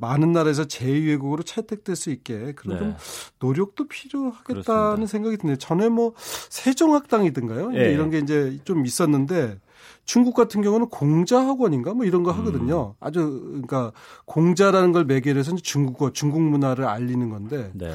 많은 0.00 0.32
나라에서 0.32 0.64
제2외국어로 0.64 1.44
채택될 1.44 1.96
수 1.96 2.10
있게 2.10 2.52
그런 2.52 2.74
네. 2.76 2.78
좀 2.80 2.96
노력도 3.38 3.88
필요하겠다는 3.88 4.62
그렇습니다. 4.62 5.06
생각이 5.06 5.36
드네요. 5.38 5.56
전에 5.56 5.88
뭐 5.88 6.14
세종학당이든가요? 6.50 7.70
네. 7.70 7.92
이런 7.92 8.10
게 8.10 8.18
이제 8.18 8.58
좀 8.64 8.84
있었는데 8.84 9.58
중국 10.04 10.34
같은 10.34 10.60
경우는 10.62 10.88
공자학원인가 10.88 11.94
뭐 11.94 12.04
이런 12.04 12.22
거 12.22 12.32
하거든요. 12.32 12.88
음. 12.90 12.94
아주 13.00 13.40
그러니까 13.48 13.92
공자라는 14.24 14.92
걸 14.92 15.04
매개로 15.04 15.38
해서 15.38 15.54
중국어, 15.56 16.12
중국 16.12 16.42
문화를 16.42 16.84
알리는 16.86 17.30
건데 17.30 17.70
네. 17.74 17.94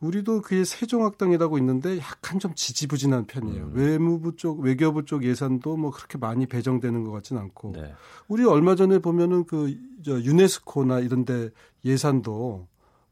우리도 0.00 0.42
그게 0.42 0.64
세종학당이라고 0.64 1.58
있는데 1.58 1.98
약간 1.98 2.38
좀 2.38 2.52
지지부진한 2.54 3.24
편이에요. 3.26 3.64
음. 3.64 3.72
외무부 3.74 4.36
쪽, 4.36 4.60
외교부 4.60 5.04
쪽 5.04 5.24
예산도 5.24 5.76
뭐 5.76 5.90
그렇게 5.90 6.18
많이 6.18 6.46
배정되는 6.46 7.04
것 7.04 7.10
같지는 7.12 7.42
않고. 7.42 7.72
네. 7.74 7.92
우리 8.28 8.44
얼마 8.44 8.74
전에 8.74 8.98
보면은 8.98 9.44
그 9.44 9.74
저 10.04 10.12
유네스코나 10.20 11.00
이런 11.00 11.24
데 11.24 11.50
예산도 11.84 12.68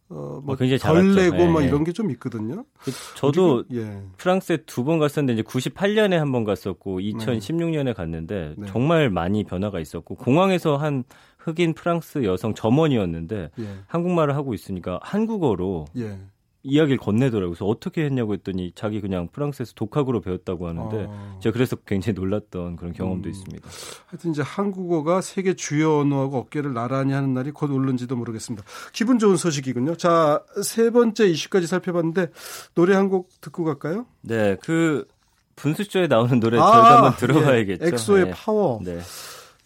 어, 0.08 0.40
뭐, 0.44 0.54
덜 0.56 0.98
어, 0.98 1.02
내고 1.02 1.36
네. 1.36 1.48
막 1.48 1.62
이런 1.62 1.82
게 1.82 1.90
좀 1.92 2.12
있거든요. 2.12 2.64
그, 2.78 2.92
저도 3.16 3.64
예. 3.72 4.04
프랑스에 4.16 4.58
두 4.58 4.84
번 4.84 5.00
갔었는데 5.00 5.32
이제 5.32 5.42
98년에 5.42 6.12
한 6.12 6.30
번 6.30 6.44
갔었고 6.44 7.00
2016년에 7.00 7.92
갔는데 7.92 8.54
네. 8.56 8.66
정말 8.68 9.10
많이 9.10 9.42
변화가 9.42 9.80
있었고 9.80 10.14
공항에서 10.14 10.76
한 10.76 11.02
흑인 11.38 11.74
프랑스 11.74 12.22
여성 12.22 12.54
점원이었는데 12.54 13.50
예. 13.58 13.68
한국말을 13.88 14.36
하고 14.36 14.54
있으니까 14.54 15.00
한국어로 15.02 15.86
예. 15.96 16.20
이야기를 16.66 16.98
건네더라고요. 16.98 17.50
그래서 17.50 17.64
어떻게 17.64 18.04
했냐고 18.04 18.34
했더니 18.34 18.72
자기 18.74 19.00
그냥 19.00 19.28
프랑스에서 19.32 19.72
독학으로 19.74 20.20
배웠다고 20.20 20.68
하는데 20.68 21.06
아. 21.08 21.38
제가 21.40 21.52
그래서 21.54 21.76
굉장히 21.76 22.14
놀랐던 22.18 22.76
그런 22.76 22.92
경험도 22.92 23.28
음. 23.28 23.30
있습니다. 23.30 23.68
하여튼 24.06 24.30
이제 24.32 24.42
한국어가 24.42 25.20
세계 25.20 25.54
주요 25.54 26.00
언어하고 26.00 26.36
어깨를 26.38 26.74
나란히 26.74 27.12
하는 27.12 27.32
날이 27.34 27.50
곧 27.52 27.70
올는지도 27.70 28.16
모르겠습니다. 28.16 28.66
기분 28.92 29.18
좋은 29.18 29.36
소식이군요. 29.36 29.96
자, 29.96 30.42
세 30.62 30.90
번째 30.90 31.26
이슈까지 31.28 31.66
살펴봤는데 31.66 32.28
노래 32.74 32.94
한 32.94 33.06
곡 33.06 33.28
듣고 33.40 33.62
갈까요? 33.62 34.04
네, 34.22 34.56
그 34.64 35.06
분수쇼에 35.54 36.08
나오는 36.08 36.40
노래 36.40 36.58
아, 36.58 36.62
저희도 36.72 36.86
한번 36.88 37.16
들어봐야겠죠. 37.16 37.84
예, 37.84 37.88
엑소의 37.90 38.24
네. 38.24 38.30
파워. 38.34 38.80
네. 38.82 38.98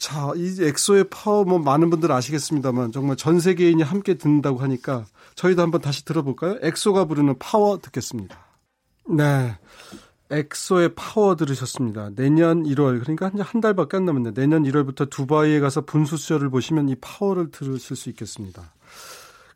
자, 0.01 0.33
이 0.35 0.57
엑소의 0.61 1.05
파워 1.11 1.45
뭐 1.45 1.59
많은 1.59 1.91
분들 1.91 2.11
아시겠습니다만 2.11 2.91
정말 2.91 3.17
전 3.17 3.39
세계인이 3.39 3.83
함께 3.83 4.15
듣는다고 4.15 4.59
하니까 4.59 5.05
저희도 5.35 5.61
한번 5.61 5.83
다시 5.83 6.07
들어볼까요? 6.07 6.57
엑소가 6.63 7.05
부르는 7.05 7.39
파워 7.39 7.79
듣겠습니다. 7.79 8.37
네. 9.11 9.59
엑소의 10.31 10.95
파워 10.95 11.37
들으셨습니다. 11.37 12.11
내년 12.15 12.63
1월, 12.65 13.01
그러니까 13.01 13.31
한 13.45 13.61
달밖에 13.61 13.99
안 13.99 14.07
남았는데 14.07 14.41
내년 14.41 14.63
1월부터 14.63 15.11
두바이에 15.11 15.61
가서 15.61 15.83
분수쇼를 15.83 16.49
보시면 16.49 16.89
이 16.89 16.95
파워를 16.95 17.51
들으실 17.51 17.95
수 17.95 18.09
있겠습니다. 18.09 18.73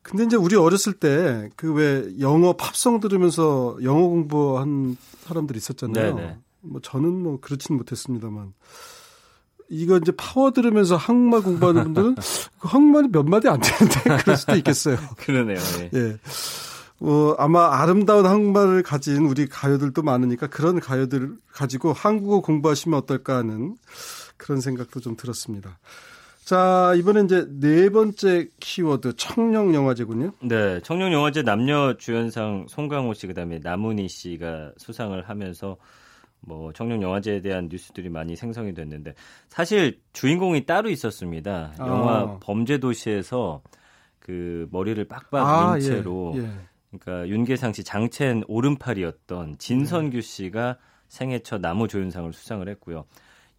근데 0.03 0.25
이제 0.25 0.37
우리 0.37 0.57
어렸을 0.57 0.93
때 0.93 1.49
그 1.57 1.73
왜 1.73 2.05
영어 2.21 2.53
팝송 2.55 3.01
들으면서 3.01 3.79
영어 3.83 4.07
공부한 4.09 4.99
사람들 5.23 5.57
있었잖아요. 5.57 6.15
네네. 6.17 6.39
뭐 6.61 6.81
저는 6.83 7.23
뭐 7.23 7.39
그렇지는 7.41 7.79
못했습니다만 7.79 8.53
이거 9.75 9.97
이제 9.97 10.13
파워 10.17 10.53
들으면서 10.53 10.97
한국말 10.97 11.43
공부하는 11.43 11.85
분들은 11.85 12.15
그 12.59 12.69
한국말이 12.69 13.09
몇 13.11 13.25
마디 13.25 13.49
안 13.49 13.61
되는데 13.61 14.17
그럴 14.23 14.37
수도 14.37 14.55
있겠어요. 14.57 14.97
그러네요. 15.17 15.59
예. 15.81 15.91
예. 15.99 16.17
어, 17.01 17.35
아마 17.39 17.81
아름다운 17.81 18.25
한국말을 18.25 18.83
가진 18.83 19.27
우리 19.27 19.47
가요들도 19.47 20.03
많으니까 20.03 20.47
그런 20.47 20.81
가요들을 20.81 21.37
가지고 21.53 21.93
한국어 21.93 22.41
공부하시면 22.41 22.99
어떨까 22.99 23.37
하는 23.37 23.77
그런 24.37 24.61
생각도 24.61 25.01
좀 25.01 25.17
들었습니다. 25.17 25.79
자, 26.45 26.93
이번에 26.97 27.23
이제 27.23 27.47
네 27.49 27.89
번째 27.89 28.49
키워드 28.61 29.17
청룡 29.17 29.75
영화제군요. 29.75 30.33
네, 30.43 30.81
청룡 30.83 31.13
영화제 31.13 31.43
남녀 31.43 31.97
주연상 31.97 32.67
송강호 32.69 33.15
씨 33.15 33.27
그다음에 33.27 33.61
남은희 33.63 34.09
씨가 34.09 34.73
수상을 34.77 35.21
하면서 35.29 35.79
뭐 36.47 36.73
청룡 36.73 37.03
영화제에 37.03 37.41
대한 37.41 37.69
뉴스들이 37.71 38.09
많이 38.09 38.37
생성이 38.37 38.75
됐는데 38.75 39.15
사실 39.49 40.01
주인공이 40.13 40.67
따로 40.67 40.91
있었습니다. 40.91 41.73
아. 41.79 41.87
영화 41.87 42.39
범죄 42.41 42.79
도시에서 42.79 43.63
그 44.19 44.69
머리를 44.71 45.03
빡빡 45.05 45.47
아, 45.47 45.73
민 45.73 45.77
예, 45.77 45.81
채로 45.81 46.35
예, 46.37 46.43
예. 46.43 46.51
그러니까 46.99 47.29
윤계상 47.29 47.73
씨 47.73 47.85
장첸 47.85 48.45
오른팔이었던 48.49 49.59
진선규 49.59 50.21
씨가 50.21 50.79
생애 51.09 51.41
첫 51.41 51.61
나무 51.61 51.89
조연상을 51.89 52.33
수상을 52.33 52.67
했고요. 52.69 53.05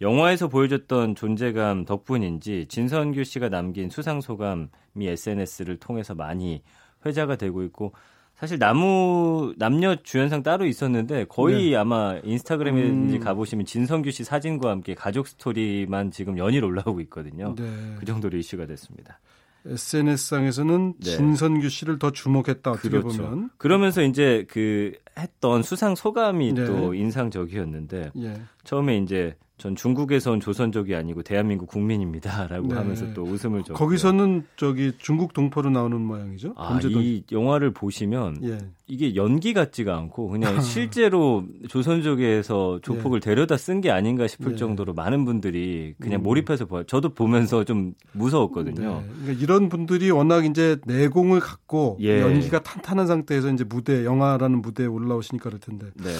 영화에서 0.01 0.47
보여줬던 0.47 1.15
존재감 1.15 1.85
덕분인지 1.85 2.65
진선규 2.67 3.23
씨가 3.23 3.49
남긴 3.49 3.89
수상 3.89 4.19
소감이 4.21 4.67
SNS를 4.99 5.77
통해서 5.77 6.13
많이 6.15 6.63
회자가 7.05 7.35
되고 7.35 7.63
있고 7.63 7.93
사실 8.35 8.59
나무 8.59 9.53
남녀 9.57 9.95
주연상 9.95 10.43
따로 10.43 10.65
있었는데 10.65 11.25
거의 11.25 11.71
네. 11.71 11.75
아마 11.77 12.19
인스타그램에 12.23 12.81
음. 12.81 13.19
가보시면 13.19 13.65
진성규 13.65 14.11
씨 14.11 14.23
사진과 14.25 14.69
함께 14.69 14.93
가족 14.93 15.27
스토리만 15.27 16.11
지금 16.11 16.37
연일 16.37 16.65
올라오고 16.65 16.99
있거든요. 17.01 17.55
네. 17.57 17.63
그 17.97 18.05
정도로 18.05 18.37
이슈가 18.37 18.65
됐습니다. 18.65 19.19
SNS상에서는 19.65 20.93
네. 20.99 21.11
진선규 21.11 21.69
씨를 21.69 21.97
더 21.97 22.11
주목했다 22.11 22.71
어떻게 22.71 22.89
그렇죠. 22.89 23.23
보면 23.23 23.49
그러면서 23.57 24.03
이제 24.03 24.45
그 24.49 24.93
했던 25.17 25.63
수상 25.63 25.95
소감이 25.95 26.53
네. 26.53 26.65
또 26.65 26.93
인상적이었는데 26.93 28.11
예. 28.17 28.41
처음에 28.63 28.97
이제 28.97 29.35
전 29.57 29.75
중국에서 29.75 30.31
온 30.31 30.41
조선족이 30.41 30.93
아니고 30.95 31.23
대한민국 31.23 31.67
국민입니다라고 31.67 32.67
네. 32.67 32.75
하면서 32.75 33.13
또 33.13 33.23
웃음을 33.23 33.63
줬고 33.63 33.79
거기서는 33.79 34.45
저기 34.57 34.91
중국 34.97 35.33
동포로 35.33 35.69
나오는 35.69 35.99
모양이죠. 36.01 36.53
아, 36.57 36.77
이 36.83 37.23
영화를 37.31 37.71
보시면 37.71 38.39
예. 38.43 38.57
이게 38.87 39.15
연기 39.15 39.53
같지가 39.53 39.95
않고 39.95 40.27
그냥 40.27 40.59
실제로 40.61 41.45
조선족에서 41.69 42.79
조폭을 42.81 43.17
예. 43.17 43.19
데려다 43.21 43.55
쓴 43.57 43.81
게 43.81 43.91
아닌가 43.91 44.27
싶을 44.27 44.53
예. 44.53 44.55
정도로 44.57 44.93
많은 44.93 45.25
분들이 45.25 45.95
그냥 45.99 46.21
음. 46.21 46.23
몰입해서 46.23 46.65
봐요. 46.65 46.83
저도 46.85 47.13
보면서 47.13 47.63
좀 47.63 47.93
무서웠거든요. 48.13 49.01
네. 49.01 49.09
그러니까 49.21 49.43
이런 49.43 49.69
분들이 49.69 50.11
워낙 50.11 50.45
이제 50.45 50.77
내공을 50.85 51.39
갖고 51.39 51.97
예. 52.01 52.21
연기가 52.21 52.61
탄탄한 52.61 53.07
상태에서 53.07 53.51
이제 53.51 53.63
무대 53.63 54.03
영화라는 54.05 54.61
무대에 54.61 54.85
올라오시니까 54.85 55.49
그럴 55.49 55.59
텐데 55.59 55.87
네. 55.95 56.11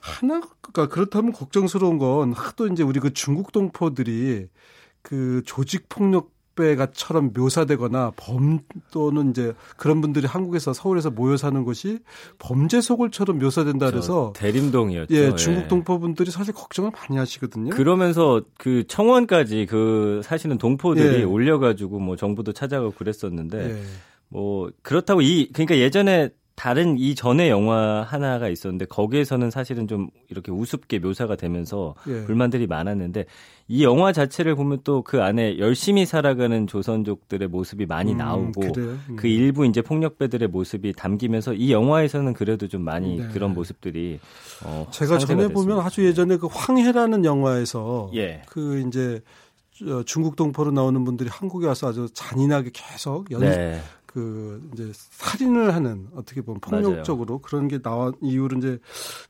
하나 0.00 0.40
그러니까 0.60 0.94
그렇다면 0.94 1.32
걱정스러운 1.32 1.98
건 1.98 2.32
하도 2.32 2.68
이제 2.68 2.83
우리 2.84 3.00
그 3.00 3.12
중국 3.12 3.52
동포들이 3.52 4.46
그 5.02 5.42
조직 5.44 5.88
폭력 5.88 6.34
중국배가처럼 6.54 7.32
묘사되거나 7.34 8.12
범 8.16 8.60
또는 8.90 9.30
이제 9.30 9.52
그런 9.76 10.00
분들이 10.00 10.26
한국에서 10.26 10.72
서울에서 10.72 11.10
모여 11.10 11.36
사는 11.36 11.62
곳이 11.64 11.98
범죄 12.38 12.80
소굴처럼 12.80 13.38
묘사된다 13.38 13.90
그래서 13.90 14.32
대림동이었죠. 14.36 15.14
예, 15.14 15.34
중국 15.34 15.68
동포 15.68 15.98
분들이 15.98 16.30
사실 16.30 16.54
걱정을 16.54 16.90
많이 16.92 17.18
하시거든요. 17.18 17.70
그러면서 17.70 18.42
그 18.58 18.84
청원까지 18.86 19.66
그 19.68 20.20
사시는 20.24 20.58
동포들이 20.58 21.20
예. 21.20 21.22
올려가지고 21.22 21.98
뭐 21.98 22.16
정부도 22.16 22.52
찾아가고 22.52 22.92
그랬었는데 22.92 23.70
예. 23.70 23.82
뭐 24.28 24.70
그렇다고 24.82 25.20
이 25.20 25.50
그러니까 25.52 25.76
예전에 25.76 26.30
다른 26.56 26.98
이 26.98 27.14
전에 27.14 27.50
영화 27.50 28.02
하나가 28.02 28.48
있었는데 28.48 28.86
거기에서는 28.86 29.50
사실은 29.50 29.88
좀 29.88 30.08
이렇게 30.28 30.52
우습게 30.52 30.98
묘사가 31.00 31.36
되면서 31.36 31.94
예. 32.08 32.24
불만들이 32.24 32.66
많았는데 32.66 33.26
이 33.68 33.82
영화 33.82 34.12
자체를 34.12 34.54
보면 34.54 34.80
또 34.84 35.04
그 35.04 35.22
안에 35.22 35.58
열심히 35.58 36.06
살아가는 36.06 36.66
조선족들의 36.66 37.48
모습이 37.48 37.86
많이 37.86 38.12
음, 38.12 38.18
나오고 38.18 38.62
음. 38.76 39.16
그 39.16 39.28
일부 39.28 39.66
이제 39.66 39.82
폭력배들의 39.82 40.48
모습이 40.48 40.92
담기면서 40.94 41.52
이 41.52 41.72
영화에서는 41.72 42.32
그래도 42.32 42.66
좀 42.68 42.82
많이 42.82 43.18
네. 43.18 43.28
그런 43.28 43.54
모습들이 43.54 44.18
어, 44.64 44.86
제가 44.90 45.18
전에 45.18 45.48
보면 45.48 45.80
아주 45.80 46.04
예전에 46.04 46.38
그 46.38 46.48
황해라는 46.50 47.24
영화에서 47.24 48.10
예. 48.14 48.42
그 48.48 48.82
이제 48.86 49.20
중국 50.06 50.36
동포로 50.36 50.70
나오는 50.70 51.04
분들이 51.04 51.28
한국에 51.28 51.66
와서 51.66 51.88
아주 51.88 52.08
잔인하게 52.12 52.70
계속 52.72 53.30
연, 53.30 53.40
네. 53.40 53.80
그 54.14 54.62
이제 54.72 54.92
살인을 54.94 55.74
하는 55.74 56.06
어떻게 56.14 56.40
보면 56.40 56.60
폭력적으로 56.60 57.34
맞아요. 57.34 57.42
그런 57.42 57.66
게 57.66 57.82
나온 57.82 58.14
이유로 58.22 58.58
이제 58.58 58.78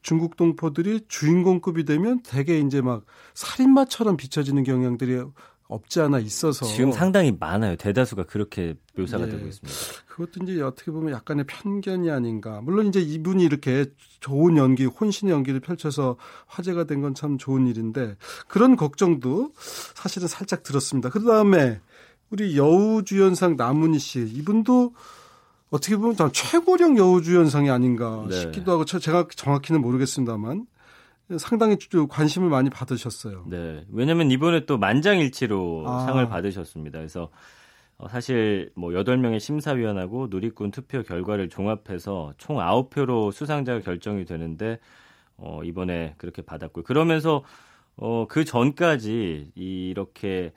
중국 0.03 0.37
동포들이 0.37 1.07
주인공급이 1.09 1.87
되면 1.87 2.21
대개 2.23 2.59
이제 2.59 2.83
막 2.83 3.07
살인마처럼 3.33 4.19
비춰지는 4.19 4.63
경향들이 4.63 5.25
없지 5.69 6.01
않아 6.03 6.19
있어서 6.19 6.67
지금 6.67 6.93
상당히 6.93 7.35
많아요. 7.41 7.77
대다수가 7.77 8.25
그렇게 8.25 8.75
묘사가 8.95 9.25
네. 9.25 9.33
되고 9.33 9.47
있습니다. 9.47 9.79
그것도 10.07 10.45
이제 10.45 10.61
어떻게 10.61 10.91
보면 10.93 11.15
약간의 11.15 11.47
편견이 11.47 12.11
아닌가. 12.11 12.61
물론 12.61 12.87
이제 12.89 13.01
이분이 13.01 13.43
이렇게 13.43 13.87
좋은 14.21 14.59
연기, 14.59 14.85
혼신의 14.85 15.33
연기를 15.33 15.61
펼쳐서 15.61 16.19
화제가 16.47 16.85
된 16.85 17.01
건 17.01 17.15
참 17.15 17.39
좋은 17.39 17.67
일인데 17.67 18.17
그런 18.49 18.77
걱정도 18.77 19.53
사실은 19.95 20.29
살짝 20.29 20.63
들었습니다. 20.63 21.09
그 21.09 21.25
다음에 21.25 21.81
우리 22.35 22.59
여우주연상 22.59 23.55
남은희 23.55 24.01
씨 24.01 24.19
이분도 24.23 24.93
어떻게 25.71 25.97
보면 25.97 26.17
최고령 26.33 26.99
여우주연상이 26.99 27.71
아닌가 27.71 28.27
네. 28.29 28.41
싶기도 28.41 28.73
하고 28.73 28.85
제가 28.85 29.29
정확히는 29.31 29.81
모르겠습니다만 29.81 30.67
상당히 31.39 31.77
관심을 32.09 32.49
많이 32.49 32.71
받으셨어요. 32.71 33.45
네. 33.49 33.85
왜냐면 33.89 34.33
이번에 34.33 34.67
또 34.67 34.79
만장일치로 34.79 35.85
아. 35.87 36.07
상을 36.07 36.29
받으셨습니다. 36.29 36.99
그래서 36.99 37.31
어, 37.99 38.09
사실 38.09 38.73
뭐 38.75 38.91
8명의 38.91 39.39
심사위원하고 39.39 40.27
누리꾼 40.29 40.73
투표 40.73 41.05
결과를 41.05 41.49
종합해서 41.49 42.35
총 42.37 42.57
9표로 42.57 43.31
수상자가 43.31 43.79
결정이 43.79 44.25
되는데 44.25 44.81
어, 45.37 45.61
이번에 45.63 46.17
그렇게 46.19 46.43
받았고요. 46.43 46.83
그러면서 46.83 47.45
어, 47.97 48.27
그 48.29 48.45
전까지 48.45 49.53
이렇게 49.55 50.53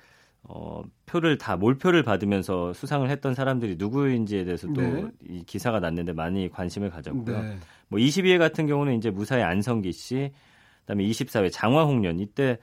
어, 0.49 0.81
표를 1.05 1.37
다 1.37 1.57
몰표를 1.57 2.03
받으면서 2.03 2.73
수상을 2.73 3.09
했던 3.09 3.33
사람들이 3.33 3.75
누구인지에 3.77 4.45
대해서 4.45 4.71
또이 4.71 5.05
네. 5.19 5.43
기사가 5.45 5.79
났는데 5.79 6.13
많이 6.13 6.49
관심을 6.49 6.89
가졌고요. 6.89 7.41
네. 7.41 7.57
뭐 7.89 7.99
22회 7.99 8.37
같은 8.37 8.65
경우는 8.65 8.97
이제 8.97 9.09
무사의 9.09 9.43
안성기 9.43 9.91
씨, 9.91 10.31
그다음에 10.81 11.03
24회 11.03 11.51
장화홍련 11.51 12.19
이때 12.19 12.57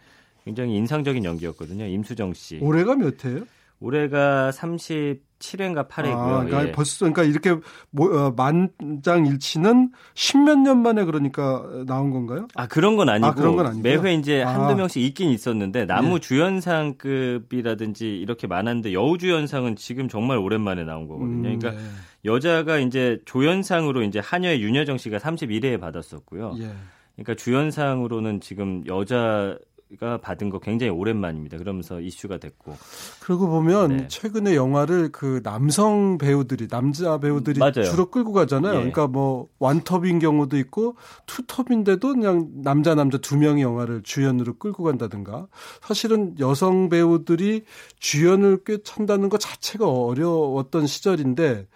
굉장히 0.44 0.76
인상적인 0.76 1.24
연기였거든요. 1.24 1.86
임수정 1.86 2.32
씨. 2.34 2.58
올해가 2.60 2.94
몇 2.94 3.23
회예요? 3.25 3.44
올해가 3.80 4.50
37회인가 4.50 5.89
8회고요. 5.89 6.17
아, 6.17 6.45
그러니까 6.45 6.69
예. 6.69 6.73
벌써 6.73 7.10
그러니까 7.10 7.23
이렇게 7.25 7.50
어, 7.50 8.34
만장일치는 8.37 9.91
십몇 10.15 10.58
년 10.58 10.82
만에 10.82 11.04
그러니까 11.04 11.65
나온 11.87 12.10
건가요? 12.10 12.49
아 12.54 12.67
그런 12.67 12.97
건 12.97 13.08
아니고 13.08 13.26
아, 13.26 13.34
그런 13.34 13.56
건 13.56 13.82
매회 13.82 14.15
이제 14.15 14.43
아. 14.43 14.54
한두 14.54 14.76
명씩 14.76 15.02
있긴 15.02 15.30
있었는데 15.30 15.87
나무 15.87 16.15
예. 16.15 16.21
주연상급이라든지 16.21 18.17
이렇게 18.17 18.47
많았는데 18.47 18.93
여우 18.93 19.19
주연상은 19.19 19.76
지금 19.76 20.08
정말 20.08 20.39
오랜만에 20.39 20.84
나온 20.84 21.06
거거든요. 21.06 21.49
음, 21.49 21.58
그러니까 21.58 21.71
네. 21.73 21.78
여자가 22.25 22.78
이제 22.78 23.19
조연상으로 23.26 24.02
이제 24.02 24.19
한여의 24.19 24.63
윤여정 24.63 24.97
씨가 24.99 25.19
31회에 25.19 25.78
받았었고요. 25.78 26.56
예. 26.60 26.71
그러니까 27.17 27.34
주연상으로는 27.34 28.41
지금 28.41 28.82
여자 28.87 29.58
가 30.00 30.18
받은 30.18 30.50
거 30.50 30.58
굉장히 30.58 30.90
오랜만입니다. 30.90 31.56
그러면서 31.58 32.00
이슈가 32.00 32.38
됐고. 32.38 32.76
그러고 33.20 33.47
보면 33.49 33.97
네. 33.97 34.08
최근에 34.08 34.56
영화를 34.56 35.12
그 35.12 35.40
남성 35.44 36.18
배우들이 36.18 36.68
남자 36.68 37.18
배우들이 37.18 37.60
맞아요. 37.60 37.84
주로 37.84 38.10
끌고 38.10 38.32
가잖아요. 38.32 38.73
예. 38.73 38.76
그러니까 38.78 39.06
뭐 39.06 39.49
완톱인 39.60 40.18
경우도 40.18 40.58
있고 40.58 40.97
투톱인데도 41.26 42.14
그냥 42.14 42.49
남자 42.54 42.94
남자 42.94 43.18
두 43.18 43.36
명이 43.36 43.62
영화를 43.62 44.02
주연으로 44.02 44.54
끌고 44.58 44.82
간다든가. 44.82 45.47
사실은 45.82 46.34
여성 46.40 46.88
배우들이 46.88 47.64
주연을 48.00 48.64
꽤 48.64 48.82
찬다는 48.82 49.28
것 49.28 49.38
자체가 49.38 49.88
어려웠던 49.88 50.86
시절인데 50.86 51.68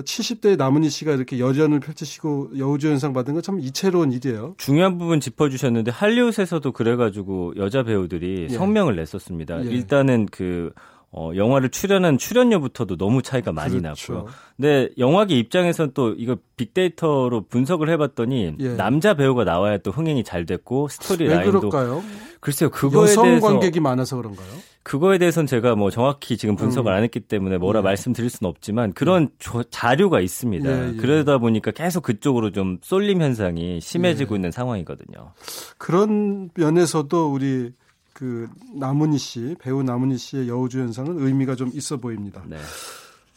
70대 0.00 0.56
남은희 0.56 0.88
씨가 0.88 1.12
이렇게 1.12 1.38
여전을 1.38 1.80
펼치시고 1.80 2.52
여우주연상 2.58 3.12
받은 3.12 3.34
건 3.34 3.42
참 3.42 3.58
이채로운 3.60 4.12
일이에요. 4.12 4.54
중요한 4.56 4.98
부분 4.98 5.18
짚어주셨는데 5.20 5.90
할리우드에서도 5.90 6.70
그래가지고 6.72 7.54
여자 7.56 7.82
배우들이 7.82 8.46
예. 8.50 8.54
성명을 8.54 8.96
냈었습니다. 8.96 9.66
예. 9.66 9.68
일단은 9.70 10.26
그 10.30 10.70
어, 11.14 11.32
영화를 11.36 11.68
출연한 11.68 12.16
출연료부터도 12.16 12.96
너무 12.96 13.20
차이가 13.20 13.52
많이 13.52 13.80
그렇죠. 13.80 14.12
나고요. 14.14 14.28
근데 14.56 14.88
영화계 14.96 15.36
입장에서는 15.38 15.90
또 15.92 16.14
이거 16.16 16.36
빅데이터로 16.56 17.46
분석을 17.48 17.90
해봤더니 17.90 18.54
예. 18.60 18.68
남자 18.76 19.12
배우가 19.14 19.44
나와야 19.44 19.76
또 19.78 19.90
흥행이 19.90 20.24
잘 20.24 20.46
됐고 20.46 20.88
스토리 20.88 21.26
라인도 21.28 21.58
그럴까요? 21.60 22.02
글쎄요 22.40 22.70
그거에 22.70 23.14
대해서 23.14 23.46
관객이 23.46 23.80
많아서 23.80 24.16
그런가요? 24.16 24.48
그거에 24.82 25.18
대해서는 25.18 25.46
제가 25.46 25.76
뭐 25.76 25.90
정확히 25.90 26.36
지금 26.36 26.56
분석을 26.56 26.92
음. 26.92 26.96
안 26.96 27.02
했기 27.04 27.20
때문에 27.20 27.58
뭐라 27.58 27.80
예. 27.80 27.82
말씀드릴 27.82 28.30
수는 28.30 28.48
없지만 28.48 28.92
그런 28.92 29.28
조, 29.38 29.62
자료가 29.62 30.20
있습니다. 30.20 30.68
예, 30.68 30.92
예. 30.92 30.96
그러다 30.96 31.38
보니까 31.38 31.70
계속 31.70 32.02
그쪽으로 32.02 32.50
좀 32.50 32.78
쏠림 32.82 33.22
현상이 33.22 33.80
심해지고 33.80 34.34
예. 34.34 34.38
있는 34.38 34.50
상황이거든요. 34.50 35.32
그런 35.78 36.50
면에서도 36.54 37.32
우리 37.32 37.72
그 38.12 38.48
남은희 38.74 39.18
씨 39.18 39.56
배우 39.60 39.82
남은희 39.82 40.16
씨의 40.18 40.48
여우주연상은 40.48 41.18
의미가 41.18 41.54
좀 41.54 41.70
있어 41.74 41.96
보입니다. 41.98 42.42
네. 42.46 42.56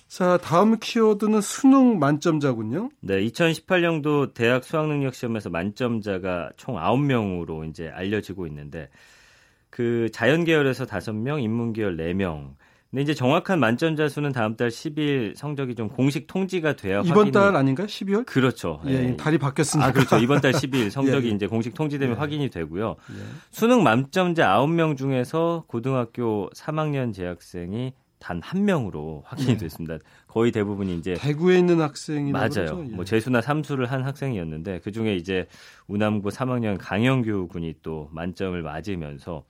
자, 0.08 0.38
다음 0.38 0.79
키워드는 0.79 1.41
수능 1.41 1.99
만점자군요. 1.99 2.89
네, 3.01 3.21
2018년도 3.25 4.34
대학 4.34 4.63
수학능력 4.63 5.13
시험에서 5.13 5.49
만점자가 5.49 6.51
총 6.55 6.75
9명으로 6.75 7.69
이제 7.69 7.89
알려지고 7.89 8.47
있는데 8.47 8.89
그 9.76 10.08
자연 10.14 10.46
계열에서 10.46 10.86
5명, 10.86 11.44
인문 11.44 11.74
계열 11.74 11.98
4명. 11.98 12.54
근데 12.90 13.02
이제 13.02 13.14
정확한 13.14 13.60
만점자 13.60 14.08
수는 14.08 14.32
다음 14.32 14.56
달 14.56 14.70
10일 14.70 15.36
성적이 15.36 15.76
좀 15.76 15.90
공식 15.90 16.28
통지가 16.28 16.78
돼야 16.78 17.02
이번 17.02 17.12
확인이... 17.18 17.32
달 17.34 17.58
아닌가요? 17.58 17.86
12월? 17.86 18.26
그렇죠. 18.26 18.80
예, 18.88 18.92
예. 18.94 19.18
달이 19.18 19.38
바뀌었습니다. 19.38 19.90
아, 19.90 19.92
그렇죠. 19.92 20.18
이번 20.20 20.40
달 20.40 20.54
10일 20.56 20.90
성적이 20.92 21.28
예, 21.28 21.32
예. 21.32 21.36
이제 21.36 21.48
공식 21.48 21.74
통지되면 21.74 22.16
예. 22.16 22.18
확인이 22.18 22.50
되고요. 22.50 22.96
예. 23.12 23.16
수능 23.52 23.84
만점자 23.84 24.48
9명 24.60 24.96
중에서 24.96 25.66
고등학교 25.68 26.50
3학년 26.56 27.14
재학생이 27.14 27.92
단 28.18 28.40
한 28.42 28.64
명으로 28.64 29.24
확인이 29.26 29.52
네. 29.52 29.58
됐습니다. 29.58 29.98
거의 30.28 30.54
대부분이 30.54 30.96
이제 30.98 31.16
대구에 31.16 31.58
있는 31.60 31.82
학생이 31.82 32.32
맞아요. 32.32 32.76
뭐 32.94 33.04
재수나 33.04 33.42
삼수를 33.42 33.92
한 33.92 34.04
학생이었는데 34.06 34.80
그 34.86 34.94
중에 34.94 35.16
이제 35.16 35.48
우남고 35.88 36.30
3학년 36.30 36.78
강영규 36.80 37.50
군이 37.50 37.76
또 37.84 38.10
만점을 38.14 38.60
맞으면서 38.62 39.44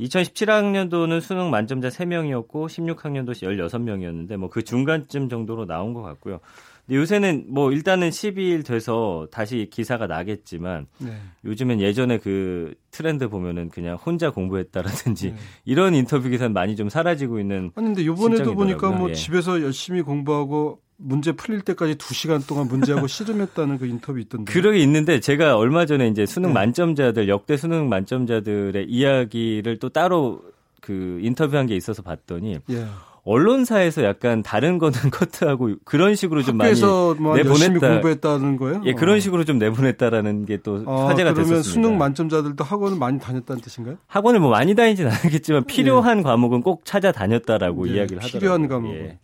2017학년도는 0.00 1.20
수능 1.20 1.50
만점자 1.50 1.88
3명이었고 1.88 2.66
16학년도 2.66 3.32
16명이었는데 3.32 4.36
뭐 4.36 4.48
그 4.48 4.62
중간쯤 4.62 5.28
정도로 5.28 5.66
나온 5.66 5.94
것 5.94 6.02
같고요. 6.02 6.40
근데 6.86 6.98
요새는 6.98 7.46
뭐 7.48 7.70
일단은 7.72 8.10
12일 8.10 8.66
돼서 8.66 9.28
다시 9.30 9.68
기사가 9.70 10.06
나겠지만 10.08 10.86
네. 10.98 11.12
요즘엔 11.44 11.80
예전에 11.80 12.18
그 12.18 12.74
트렌드 12.90 13.28
보면은 13.28 13.68
그냥 13.68 13.96
혼자 13.96 14.30
공부했다라든지 14.30 15.30
네. 15.30 15.36
이런 15.64 15.94
인터뷰 15.94 16.28
기사는 16.28 16.52
많이 16.52 16.74
좀 16.74 16.88
사라지고 16.88 17.38
있는 17.38 17.70
아니 17.76 17.86
근데 17.86 18.04
요번에도 18.04 18.54
보니까 18.54 18.90
뭐 18.90 19.10
예. 19.10 19.14
집에서 19.14 19.62
열심히 19.62 20.02
공부하고 20.02 20.80
문제 21.02 21.32
풀릴 21.32 21.62
때까지 21.62 21.96
2시간 21.96 22.46
동안 22.46 22.68
문제하고 22.68 23.06
씨름했다는 23.06 23.78
그 23.78 23.86
인터뷰 23.86 24.18
있던데. 24.20 24.52
그러게 24.52 24.78
있는데 24.78 25.20
제가 25.20 25.56
얼마 25.56 25.86
전에 25.86 26.08
이제 26.08 26.26
수능 26.26 26.50
네. 26.50 26.54
만점자들 26.54 27.28
역대 27.28 27.56
수능 27.56 27.88
만점자들의 27.88 28.86
이야기를 28.88 29.78
또 29.78 29.88
따로 29.88 30.42
그 30.80 31.18
인터뷰한 31.22 31.66
게 31.66 31.76
있어서 31.76 32.02
봤더니 32.02 32.58
예. 32.70 32.86
언론사에서 33.24 34.02
약간 34.02 34.42
다른 34.42 34.78
거는 34.78 34.98
커트하고 35.12 35.76
그런 35.84 36.14
식으로 36.16 36.42
좀 36.42 36.56
많이 36.56 36.78
뭐 36.80 37.36
내보냈다. 37.36 37.88
공부했다는 37.88 38.56
거예요? 38.56 38.82
예, 38.84 38.94
그런 38.94 39.16
어. 39.16 39.20
식으로 39.20 39.44
좀 39.44 39.58
내보냈다라는 39.58 40.44
게또 40.46 40.82
아, 40.86 41.06
화제가 41.06 41.32
그러면 41.32 41.54
됐었습니다. 41.54 41.62
수능 41.62 41.98
만점자들도 41.98 42.64
학원을 42.64 42.98
많이 42.98 43.20
다녔다는 43.20 43.62
뜻인가요? 43.62 43.96
학원을 44.08 44.40
뭐 44.40 44.50
많이 44.50 44.74
다니진 44.74 45.06
않겠지만 45.06 45.64
필요한 45.64 46.18
예. 46.18 46.22
과목은 46.22 46.62
꼭 46.62 46.84
찾아다녔다라고 46.84 47.88
예, 47.88 47.94
이야기를 47.94 48.22
하더라고요. 48.22 48.40
필요한 48.40 48.68
과목. 48.68 48.92
예. 48.94 49.18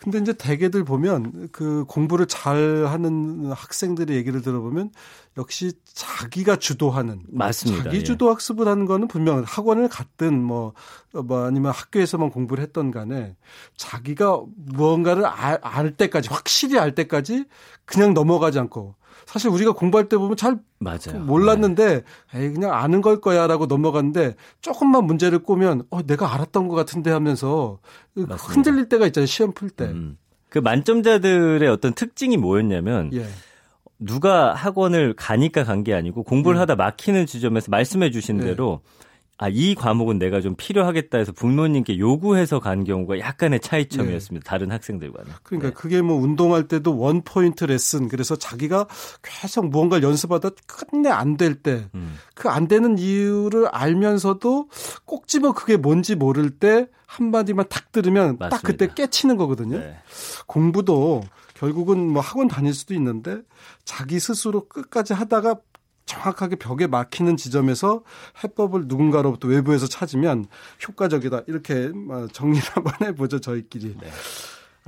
근데 0.00 0.18
이제 0.18 0.32
대개들 0.32 0.84
보면 0.84 1.48
그 1.52 1.84
공부를 1.88 2.26
잘 2.26 2.86
하는 2.86 3.50
학생들의 3.52 4.16
얘기를 4.16 4.42
들어보면 4.42 4.90
역시 5.38 5.72
자기가 5.84 6.56
주도하는 6.56 7.22
맞습니다. 7.28 7.84
자기 7.84 7.98
예. 7.98 8.02
주도 8.02 8.28
학습을 8.28 8.66
하는 8.66 8.86
거는 8.86 9.06
분명 9.08 9.44
학원을 9.46 9.88
갔든 9.88 10.42
뭐, 10.42 10.74
뭐 11.12 11.44
아니면 11.44 11.72
학교에서만 11.72 12.30
공부를 12.30 12.62
했던 12.62 12.90
간에 12.90 13.36
자기가 13.76 14.42
무언가를 14.56 15.24
알, 15.24 15.58
알 15.62 15.92
때까지 15.92 16.28
확실히 16.28 16.78
알 16.78 16.94
때까지 16.94 17.44
그냥 17.84 18.14
넘어가지 18.14 18.58
않고 18.58 18.96
사실 19.26 19.50
우리가 19.50 19.72
공부할 19.72 20.08
때 20.08 20.16
보면 20.16 20.36
잘 20.36 20.58
맞아요. 20.78 21.20
몰랐는데 21.20 22.02
네. 22.32 22.40
에이 22.40 22.52
그냥 22.52 22.74
아는 22.74 23.00
걸 23.00 23.20
거야라고 23.20 23.66
넘어갔는데 23.66 24.34
조금만 24.60 25.04
문제를 25.04 25.40
꼬면 25.40 25.84
어 25.90 26.02
내가 26.02 26.34
알았던 26.34 26.66
것 26.68 26.74
같은데 26.74 27.10
하면서 27.10 27.78
맞습니다. 28.14 28.36
흔들릴 28.36 28.88
때가 28.88 29.06
있잖아요 29.06 29.26
시험 29.26 29.52
풀 29.52 29.70
때. 29.70 29.84
음. 29.84 30.18
그 30.48 30.58
만점자들의 30.58 31.68
어떤 31.68 31.92
특징이 31.92 32.38
뭐였냐면 32.38 33.10
예. 33.12 33.26
누가 33.98 34.54
학원을 34.54 35.14
가니까 35.14 35.64
간 35.64 35.82
게 35.82 35.94
아니고 35.94 36.22
공부를 36.24 36.58
음. 36.58 36.60
하다 36.60 36.76
막히는 36.76 37.26
지점에서 37.26 37.70
말씀해 37.70 38.10
주신 38.10 38.38
네. 38.38 38.44
대로 38.46 38.80
아, 39.40 39.48
이 39.48 39.76
과목은 39.76 40.18
내가 40.18 40.40
좀 40.40 40.56
필요하겠다 40.56 41.16
해서 41.16 41.30
부모님께 41.30 41.96
요구해서 42.00 42.58
간 42.58 42.82
경우가 42.82 43.20
약간의 43.20 43.60
차이점이었습니다. 43.60 44.42
네. 44.42 44.48
다른 44.48 44.72
학생들과는. 44.72 45.30
그러니까 45.44 45.68
네. 45.68 45.74
그게 45.74 46.02
뭐 46.02 46.20
운동할 46.20 46.66
때도 46.66 46.98
원 46.98 47.22
포인트 47.22 47.62
레슨 47.62 48.08
그래서 48.08 48.34
자기가 48.34 48.88
계속 49.22 49.68
무언가를 49.68 50.02
연습하다 50.02 50.50
끝내 50.66 51.08
안 51.08 51.36
될때 51.36 51.86
그안 52.34 52.64
음. 52.64 52.68
되는 52.68 52.98
이유를 52.98 53.68
알면서도 53.68 54.68
꼭 55.04 55.28
집어 55.28 55.52
그게 55.52 55.76
뭔지 55.76 56.16
모를 56.16 56.50
때 56.50 56.88
한마디만 57.06 57.66
탁 57.68 57.92
들으면 57.92 58.38
맞습니다. 58.38 58.48
딱 58.48 58.62
그때 58.62 58.88
깨치는 58.92 59.36
거거든요. 59.36 59.78
네. 59.78 59.96
공부도 60.48 61.22
결국은 61.58 62.08
뭐 62.08 62.22
학원 62.22 62.46
다닐 62.46 62.72
수도 62.72 62.94
있는데 62.94 63.42
자기 63.84 64.20
스스로 64.20 64.68
끝까지 64.68 65.12
하다가 65.12 65.56
정확하게 66.06 66.56
벽에 66.56 66.86
막히는 66.86 67.36
지점에서 67.36 68.02
해법을 68.42 68.84
누군가로부터 68.86 69.48
외부에서 69.48 69.86
찾으면 69.86 70.46
효과적이다. 70.86 71.42
이렇게 71.48 71.90
정리를 72.32 72.66
한번 72.72 72.94
해보죠, 73.02 73.40
저희끼리. 73.40 73.96
네. 74.00 74.08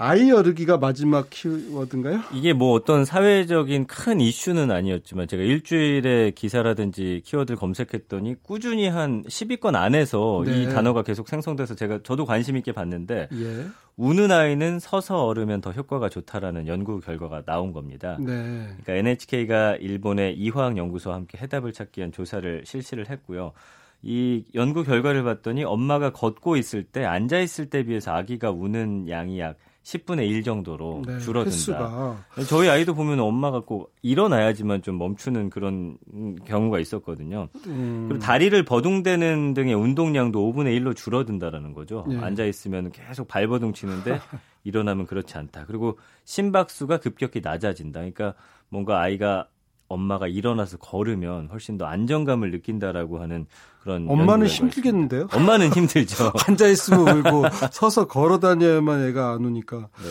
아이 0.00 0.30
어르기가 0.30 0.78
마지막 0.78 1.28
키워드인가요? 1.28 2.20
이게 2.32 2.54
뭐 2.54 2.72
어떤 2.72 3.04
사회적인 3.04 3.86
큰 3.86 4.18
이슈는 4.18 4.70
아니었지만 4.70 5.28
제가 5.28 5.42
일주일에 5.42 6.30
기사라든지 6.30 7.20
키워드를 7.26 7.58
검색했더니 7.58 8.36
꾸준히 8.42 8.88
한 8.88 9.22
10위권 9.24 9.74
안에서 9.74 10.42
네. 10.46 10.62
이 10.62 10.68
단어가 10.70 11.02
계속 11.02 11.28
생성돼서 11.28 11.74
제가 11.74 12.00
저도 12.02 12.24
관심 12.24 12.56
있게 12.56 12.72
봤는데 12.72 13.28
예. 13.30 13.66
우는 13.98 14.32
아이는 14.32 14.78
서서 14.78 15.26
얼으면 15.26 15.60
더 15.60 15.70
효과가 15.72 16.08
좋다라는 16.08 16.66
연구 16.66 17.00
결과가 17.00 17.42
나온 17.42 17.72
겁니다. 17.72 18.16
네. 18.18 18.68
그러니까 18.82 18.94
NHK가 18.94 19.76
일본의 19.76 20.34
이화학 20.38 20.78
연구소와 20.78 21.14
함께 21.14 21.36
해답을 21.36 21.74
찾기 21.74 22.00
위한 22.00 22.10
조사를 22.10 22.62
실시를 22.64 23.10
했고요. 23.10 23.52
이 24.00 24.44
연구 24.54 24.82
결과를 24.82 25.24
봤더니 25.24 25.64
엄마가 25.64 26.14
걷고 26.14 26.56
있을 26.56 26.84
때 26.84 27.04
앉아 27.04 27.38
있을 27.40 27.68
때 27.68 27.82
비해서 27.82 28.14
아기가 28.14 28.50
우는 28.50 29.10
양이 29.10 29.38
약 29.40 29.58
10분의 29.82 30.28
1 30.28 30.42
정도로 30.42 31.02
네, 31.06 31.18
줄어든다. 31.20 31.50
횟수가. 31.50 32.24
저희 32.48 32.68
아이도 32.68 32.94
보면 32.94 33.18
엄마가 33.20 33.60
꼭 33.60 33.92
일어나야지만 34.02 34.82
좀 34.82 34.98
멈추는 34.98 35.50
그런 35.50 35.96
경우가 36.44 36.78
있었거든요. 36.80 37.48
음. 37.66 38.06
그리고 38.08 38.22
다리를 38.22 38.62
버둥대는 38.64 39.54
등의 39.54 39.74
운동량도 39.74 40.52
5분의 40.52 40.78
1로 40.80 40.94
줄어든다라는 40.94 41.72
거죠. 41.72 42.04
네. 42.08 42.18
앉아 42.18 42.44
있으면 42.44 42.92
계속 42.92 43.26
발버둥 43.28 43.72
치는데 43.72 44.20
일어나면 44.64 45.06
그렇지 45.06 45.38
않다. 45.38 45.64
그리고 45.66 45.98
심박수가 46.24 46.98
급격히 46.98 47.40
낮아진다. 47.40 48.00
그러니까 48.00 48.34
뭔가 48.68 49.00
아이가 49.00 49.48
엄마가 49.90 50.28
일어나서 50.28 50.78
걸으면 50.78 51.48
훨씬 51.50 51.76
더 51.76 51.84
안정감을 51.84 52.52
느낀다라고 52.52 53.20
하는 53.20 53.46
그런 53.82 54.06
엄마는 54.08 54.46
힘들겠는데요? 54.46 55.28
엄마는 55.32 55.72
힘들죠. 55.72 56.32
앉아 56.46 56.68
있으면 56.68 57.18
울고 57.18 57.44
서서 57.72 58.06
걸어 58.06 58.38
다녀야만 58.38 59.08
애가 59.08 59.32
안 59.32 59.44
오니까. 59.44 59.88
네. 60.02 60.08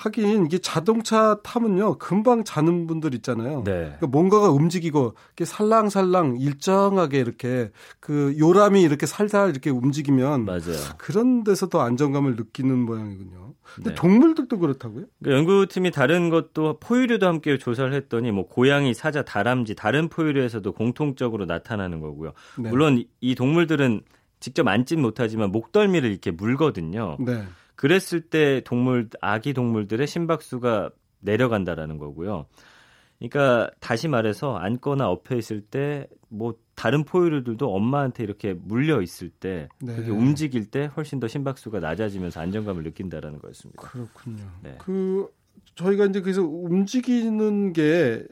하긴 0.00 0.46
이게 0.46 0.56
자동차 0.58 1.40
타면요 1.42 1.98
금방 1.98 2.42
자는 2.42 2.86
분들 2.86 3.14
있잖아요. 3.16 3.64
네. 3.64 3.72
그러니까 3.72 4.06
뭔가가 4.06 4.48
움직이고 4.48 5.14
이렇게 5.28 5.44
살랑살랑 5.44 6.38
일정하게 6.40 7.18
이렇게 7.18 7.70
그 8.00 8.34
요람이 8.38 8.80
이렇게 8.80 9.04
살살 9.04 9.50
이렇게 9.50 9.68
움직이면 9.68 10.46
맞아요. 10.46 10.78
그런 10.96 11.44
데서도 11.44 11.82
안정감을 11.82 12.36
느끼는 12.36 12.78
모양이군요. 12.78 13.52
근데 13.74 13.90
네. 13.90 13.94
동물들도 13.94 14.58
그렇다고요? 14.58 15.04
그러니까 15.22 15.38
연구팀이 15.38 15.90
다른 15.90 16.30
것도 16.30 16.78
포유류도 16.80 17.26
함께 17.26 17.58
조사를 17.58 17.92
했더니 17.92 18.32
뭐 18.32 18.48
고양이, 18.48 18.94
사자, 18.94 19.22
다람쥐 19.22 19.74
다른 19.76 20.08
포유류에서도 20.08 20.72
공통적으로 20.72 21.44
나타나는 21.44 22.00
거고요. 22.00 22.32
네. 22.58 22.70
물론 22.70 23.04
이 23.20 23.34
동물들은 23.34 24.00
직접 24.40 24.66
앉진 24.66 25.00
못하지만 25.02 25.52
목덜미를 25.52 26.10
이렇게 26.10 26.30
물거든요. 26.30 27.18
네. 27.20 27.44
그랬을 27.80 28.20
때 28.20 28.60
동물 28.64 29.08
아기 29.20 29.54
동물들의 29.54 30.06
심박수가 30.06 30.90
내려간다라는 31.20 31.98
거고요. 31.98 32.46
그러니까 33.18 33.70
다시 33.80 34.08
말해서 34.08 34.56
앉거나 34.56 35.08
엎여 35.08 35.36
있을 35.36 35.60
때 35.62 36.06
뭐 36.30 36.54
다른 36.76 37.04
포유류들도 37.04 37.74
엄마한테 37.74 38.22
이렇게 38.22 38.54
물려 38.54 39.02
있을 39.02 39.28
때 39.28 39.68
네. 39.80 39.94
그렇게 39.94 40.10
움직일 40.10 40.70
때 40.70 40.86
훨씬 40.96 41.20
더 41.20 41.28
심박수가 41.28 41.80
낮아지면서 41.80 42.40
안정감을 42.40 42.84
느낀다라는 42.84 43.40
거였습니다. 43.40 43.82
그렇군요. 43.82 44.44
네. 44.62 44.76
그 44.78 45.28
저희가 45.74 46.06
이제 46.06 46.20
그래서 46.20 46.42
움직이는 46.42 47.72
게 47.72 48.24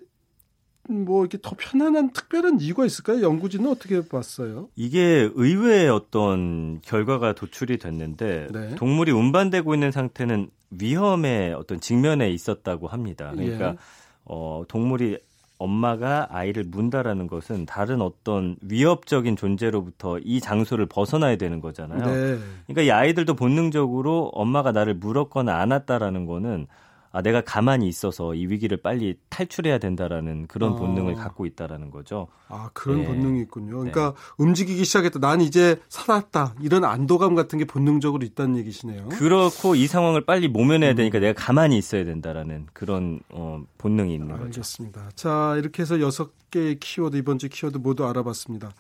뭐 0.89 1.23
이렇게 1.23 1.39
더 1.43 1.55
편안한 1.57 2.13
특별한 2.13 2.61
이유가 2.61 2.87
있을까요? 2.87 3.23
연구진은 3.23 3.71
어떻게 3.71 4.07
봤어요? 4.07 4.69
이게 4.75 5.31
의외의 5.35 5.91
어떤 5.91 6.81
결과가 6.83 7.35
도출이 7.35 7.79
됐는데 7.79 8.49
네. 8.51 8.75
동물이 8.75 9.13
운반되고 9.13 9.75
있는 9.75 9.91
상태는 9.91 10.49
위험의 10.71 11.55
어떤 11.55 11.81
직면에 11.81 12.31
있었다고 12.31 12.89
합니다. 12.89 13.33
그러니까 13.35 13.71
예. 13.71 13.77
어, 14.25 14.65
동물이 14.69 15.19
엄마가 15.59 16.29
아이를 16.31 16.65
문다라는 16.65 17.27
것은 17.27 17.67
다른 17.67 18.01
어떤 18.01 18.57
위협적인 18.63 19.37
존재로부터 19.37 20.19
이 20.21 20.41
장소를 20.41 20.87
벗어나야 20.87 21.37
되는 21.37 21.61
거잖아요. 21.61 22.05
네. 22.07 22.39
그러니까 22.67 22.83
이 22.83 22.91
아이들도 22.91 23.35
본능적으로 23.35 24.31
엄마가 24.35 24.73
나를 24.73 24.95
물었거나 24.95 25.59
안았다라는 25.59 26.27
거는 26.27 26.67
아, 27.11 27.23
내가 27.23 27.41
가만히 27.41 27.89
있어서 27.89 28.35
이 28.35 28.47
위기를 28.47 28.77
빨리 28.77 29.17
탈출해야 29.31 29.79
된다라는 29.79 30.47
그런 30.47 30.73
아. 30.73 30.77
본능을 30.77 31.15
갖고 31.15 31.47
있다라는 31.47 31.91
거죠. 31.91 32.29
아, 32.49 32.71
그런 32.75 33.01
네. 33.01 33.07
본능이 33.07 33.41
있군요. 33.43 33.79
그러니까 33.79 34.15
네. 34.15 34.45
움직이기 34.45 34.85
시작했다. 34.85 35.19
난 35.19 35.41
이제 35.41 35.81
살았다. 35.89 36.55
이런 36.61 36.85
안도감 36.85 37.35
같은 37.35 37.59
게 37.59 37.65
본능적으로 37.65 38.25
있다는 38.25 38.57
얘기시네요. 38.59 39.09
그렇고 39.11 39.75
이 39.75 39.87
상황을 39.87 40.25
빨리 40.27 40.49
모면해야 40.49 40.93
음. 40.93 40.97
되니까 40.97 41.19
내가 41.19 41.33
가만히 41.33 41.79
있어야 41.79 42.05
된다라는 42.05 42.67
그런 42.73 43.21
어, 43.31 43.63
본능이 43.79 44.13
있는 44.15 44.31
알겠습니다. 44.33 44.45
거죠. 44.45 44.59
알겠습니다. 44.61 45.09
자, 45.15 45.57
이렇게 45.59 45.83
해서 45.83 46.01
여섯 46.01 46.31
개의 46.51 46.79
키워드 46.79 47.17
이번 47.17 47.39
주 47.39 47.49
키워드 47.49 47.79
모두 47.79 48.07
알아봤습니다. 48.07 48.71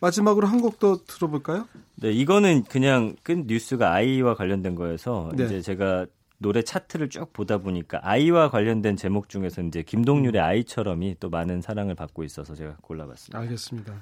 마지막으로 0.00 0.46
한 0.46 0.60
곡 0.60 0.78
더 0.78 0.98
들어볼까요? 1.06 1.66
네, 1.96 2.12
이거는 2.12 2.62
그냥 2.64 3.16
끈 3.24 3.44
뉴스가 3.48 3.92
아이와 3.92 4.34
관련된 4.34 4.76
거여서 4.76 5.30
네. 5.34 5.44
이제 5.44 5.60
제가 5.60 6.06
노래 6.38 6.62
차트를 6.62 7.08
쭉 7.10 7.32
보다 7.32 7.58
보니까 7.58 8.00
아이와 8.02 8.50
관련된 8.50 8.96
제목 8.96 9.28
중에서 9.28 9.60
이제 9.62 9.82
김동률의 9.82 10.40
음. 10.40 10.44
아이처럼이 10.44 11.16
또 11.18 11.30
많은 11.30 11.60
사랑을 11.60 11.96
받고 11.96 12.22
있어서 12.24 12.54
제가 12.54 12.76
골라봤습니다. 12.80 13.38
알겠습니다. 13.40 13.92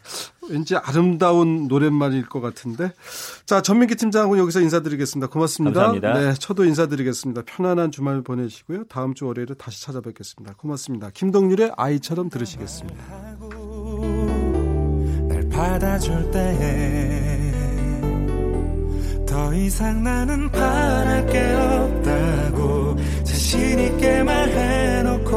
왠지 0.50 0.76
아름다운 0.76 1.66
노랫말일 1.66 2.28
것 2.28 2.40
같은데. 2.40 2.92
자, 3.46 3.62
전민기 3.62 3.96
팀장하고 3.96 4.38
여기서 4.38 4.60
인사드리겠습니다. 4.60 5.28
고맙습니다. 5.30 5.80
감사합니다. 5.80 6.12
네, 6.20 6.34
저도 6.34 6.64
인사드리겠습니다. 6.64 7.42
편안한 7.46 7.90
주말 7.90 8.20
보내시고요. 8.22 8.84
다음 8.84 9.14
주 9.14 9.26
월요일에 9.26 9.54
다시 9.54 9.82
찾아뵙겠습니다. 9.82 10.54
고맙습니다. 10.56 11.10
김동률의 11.14 11.72
아이처럼 11.76 12.28
들으시겠습니다. 12.28 13.02
날 15.28 15.48
받아줄 15.48 16.30
때 16.30 17.35
더 19.36 19.52
이상 19.52 20.02
나는 20.02 20.50
바랄 20.50 21.26
게 21.26 21.38
없다고 21.52 22.96
자신 23.22 23.78
있게 23.78 24.22
말해놓고 24.22 25.35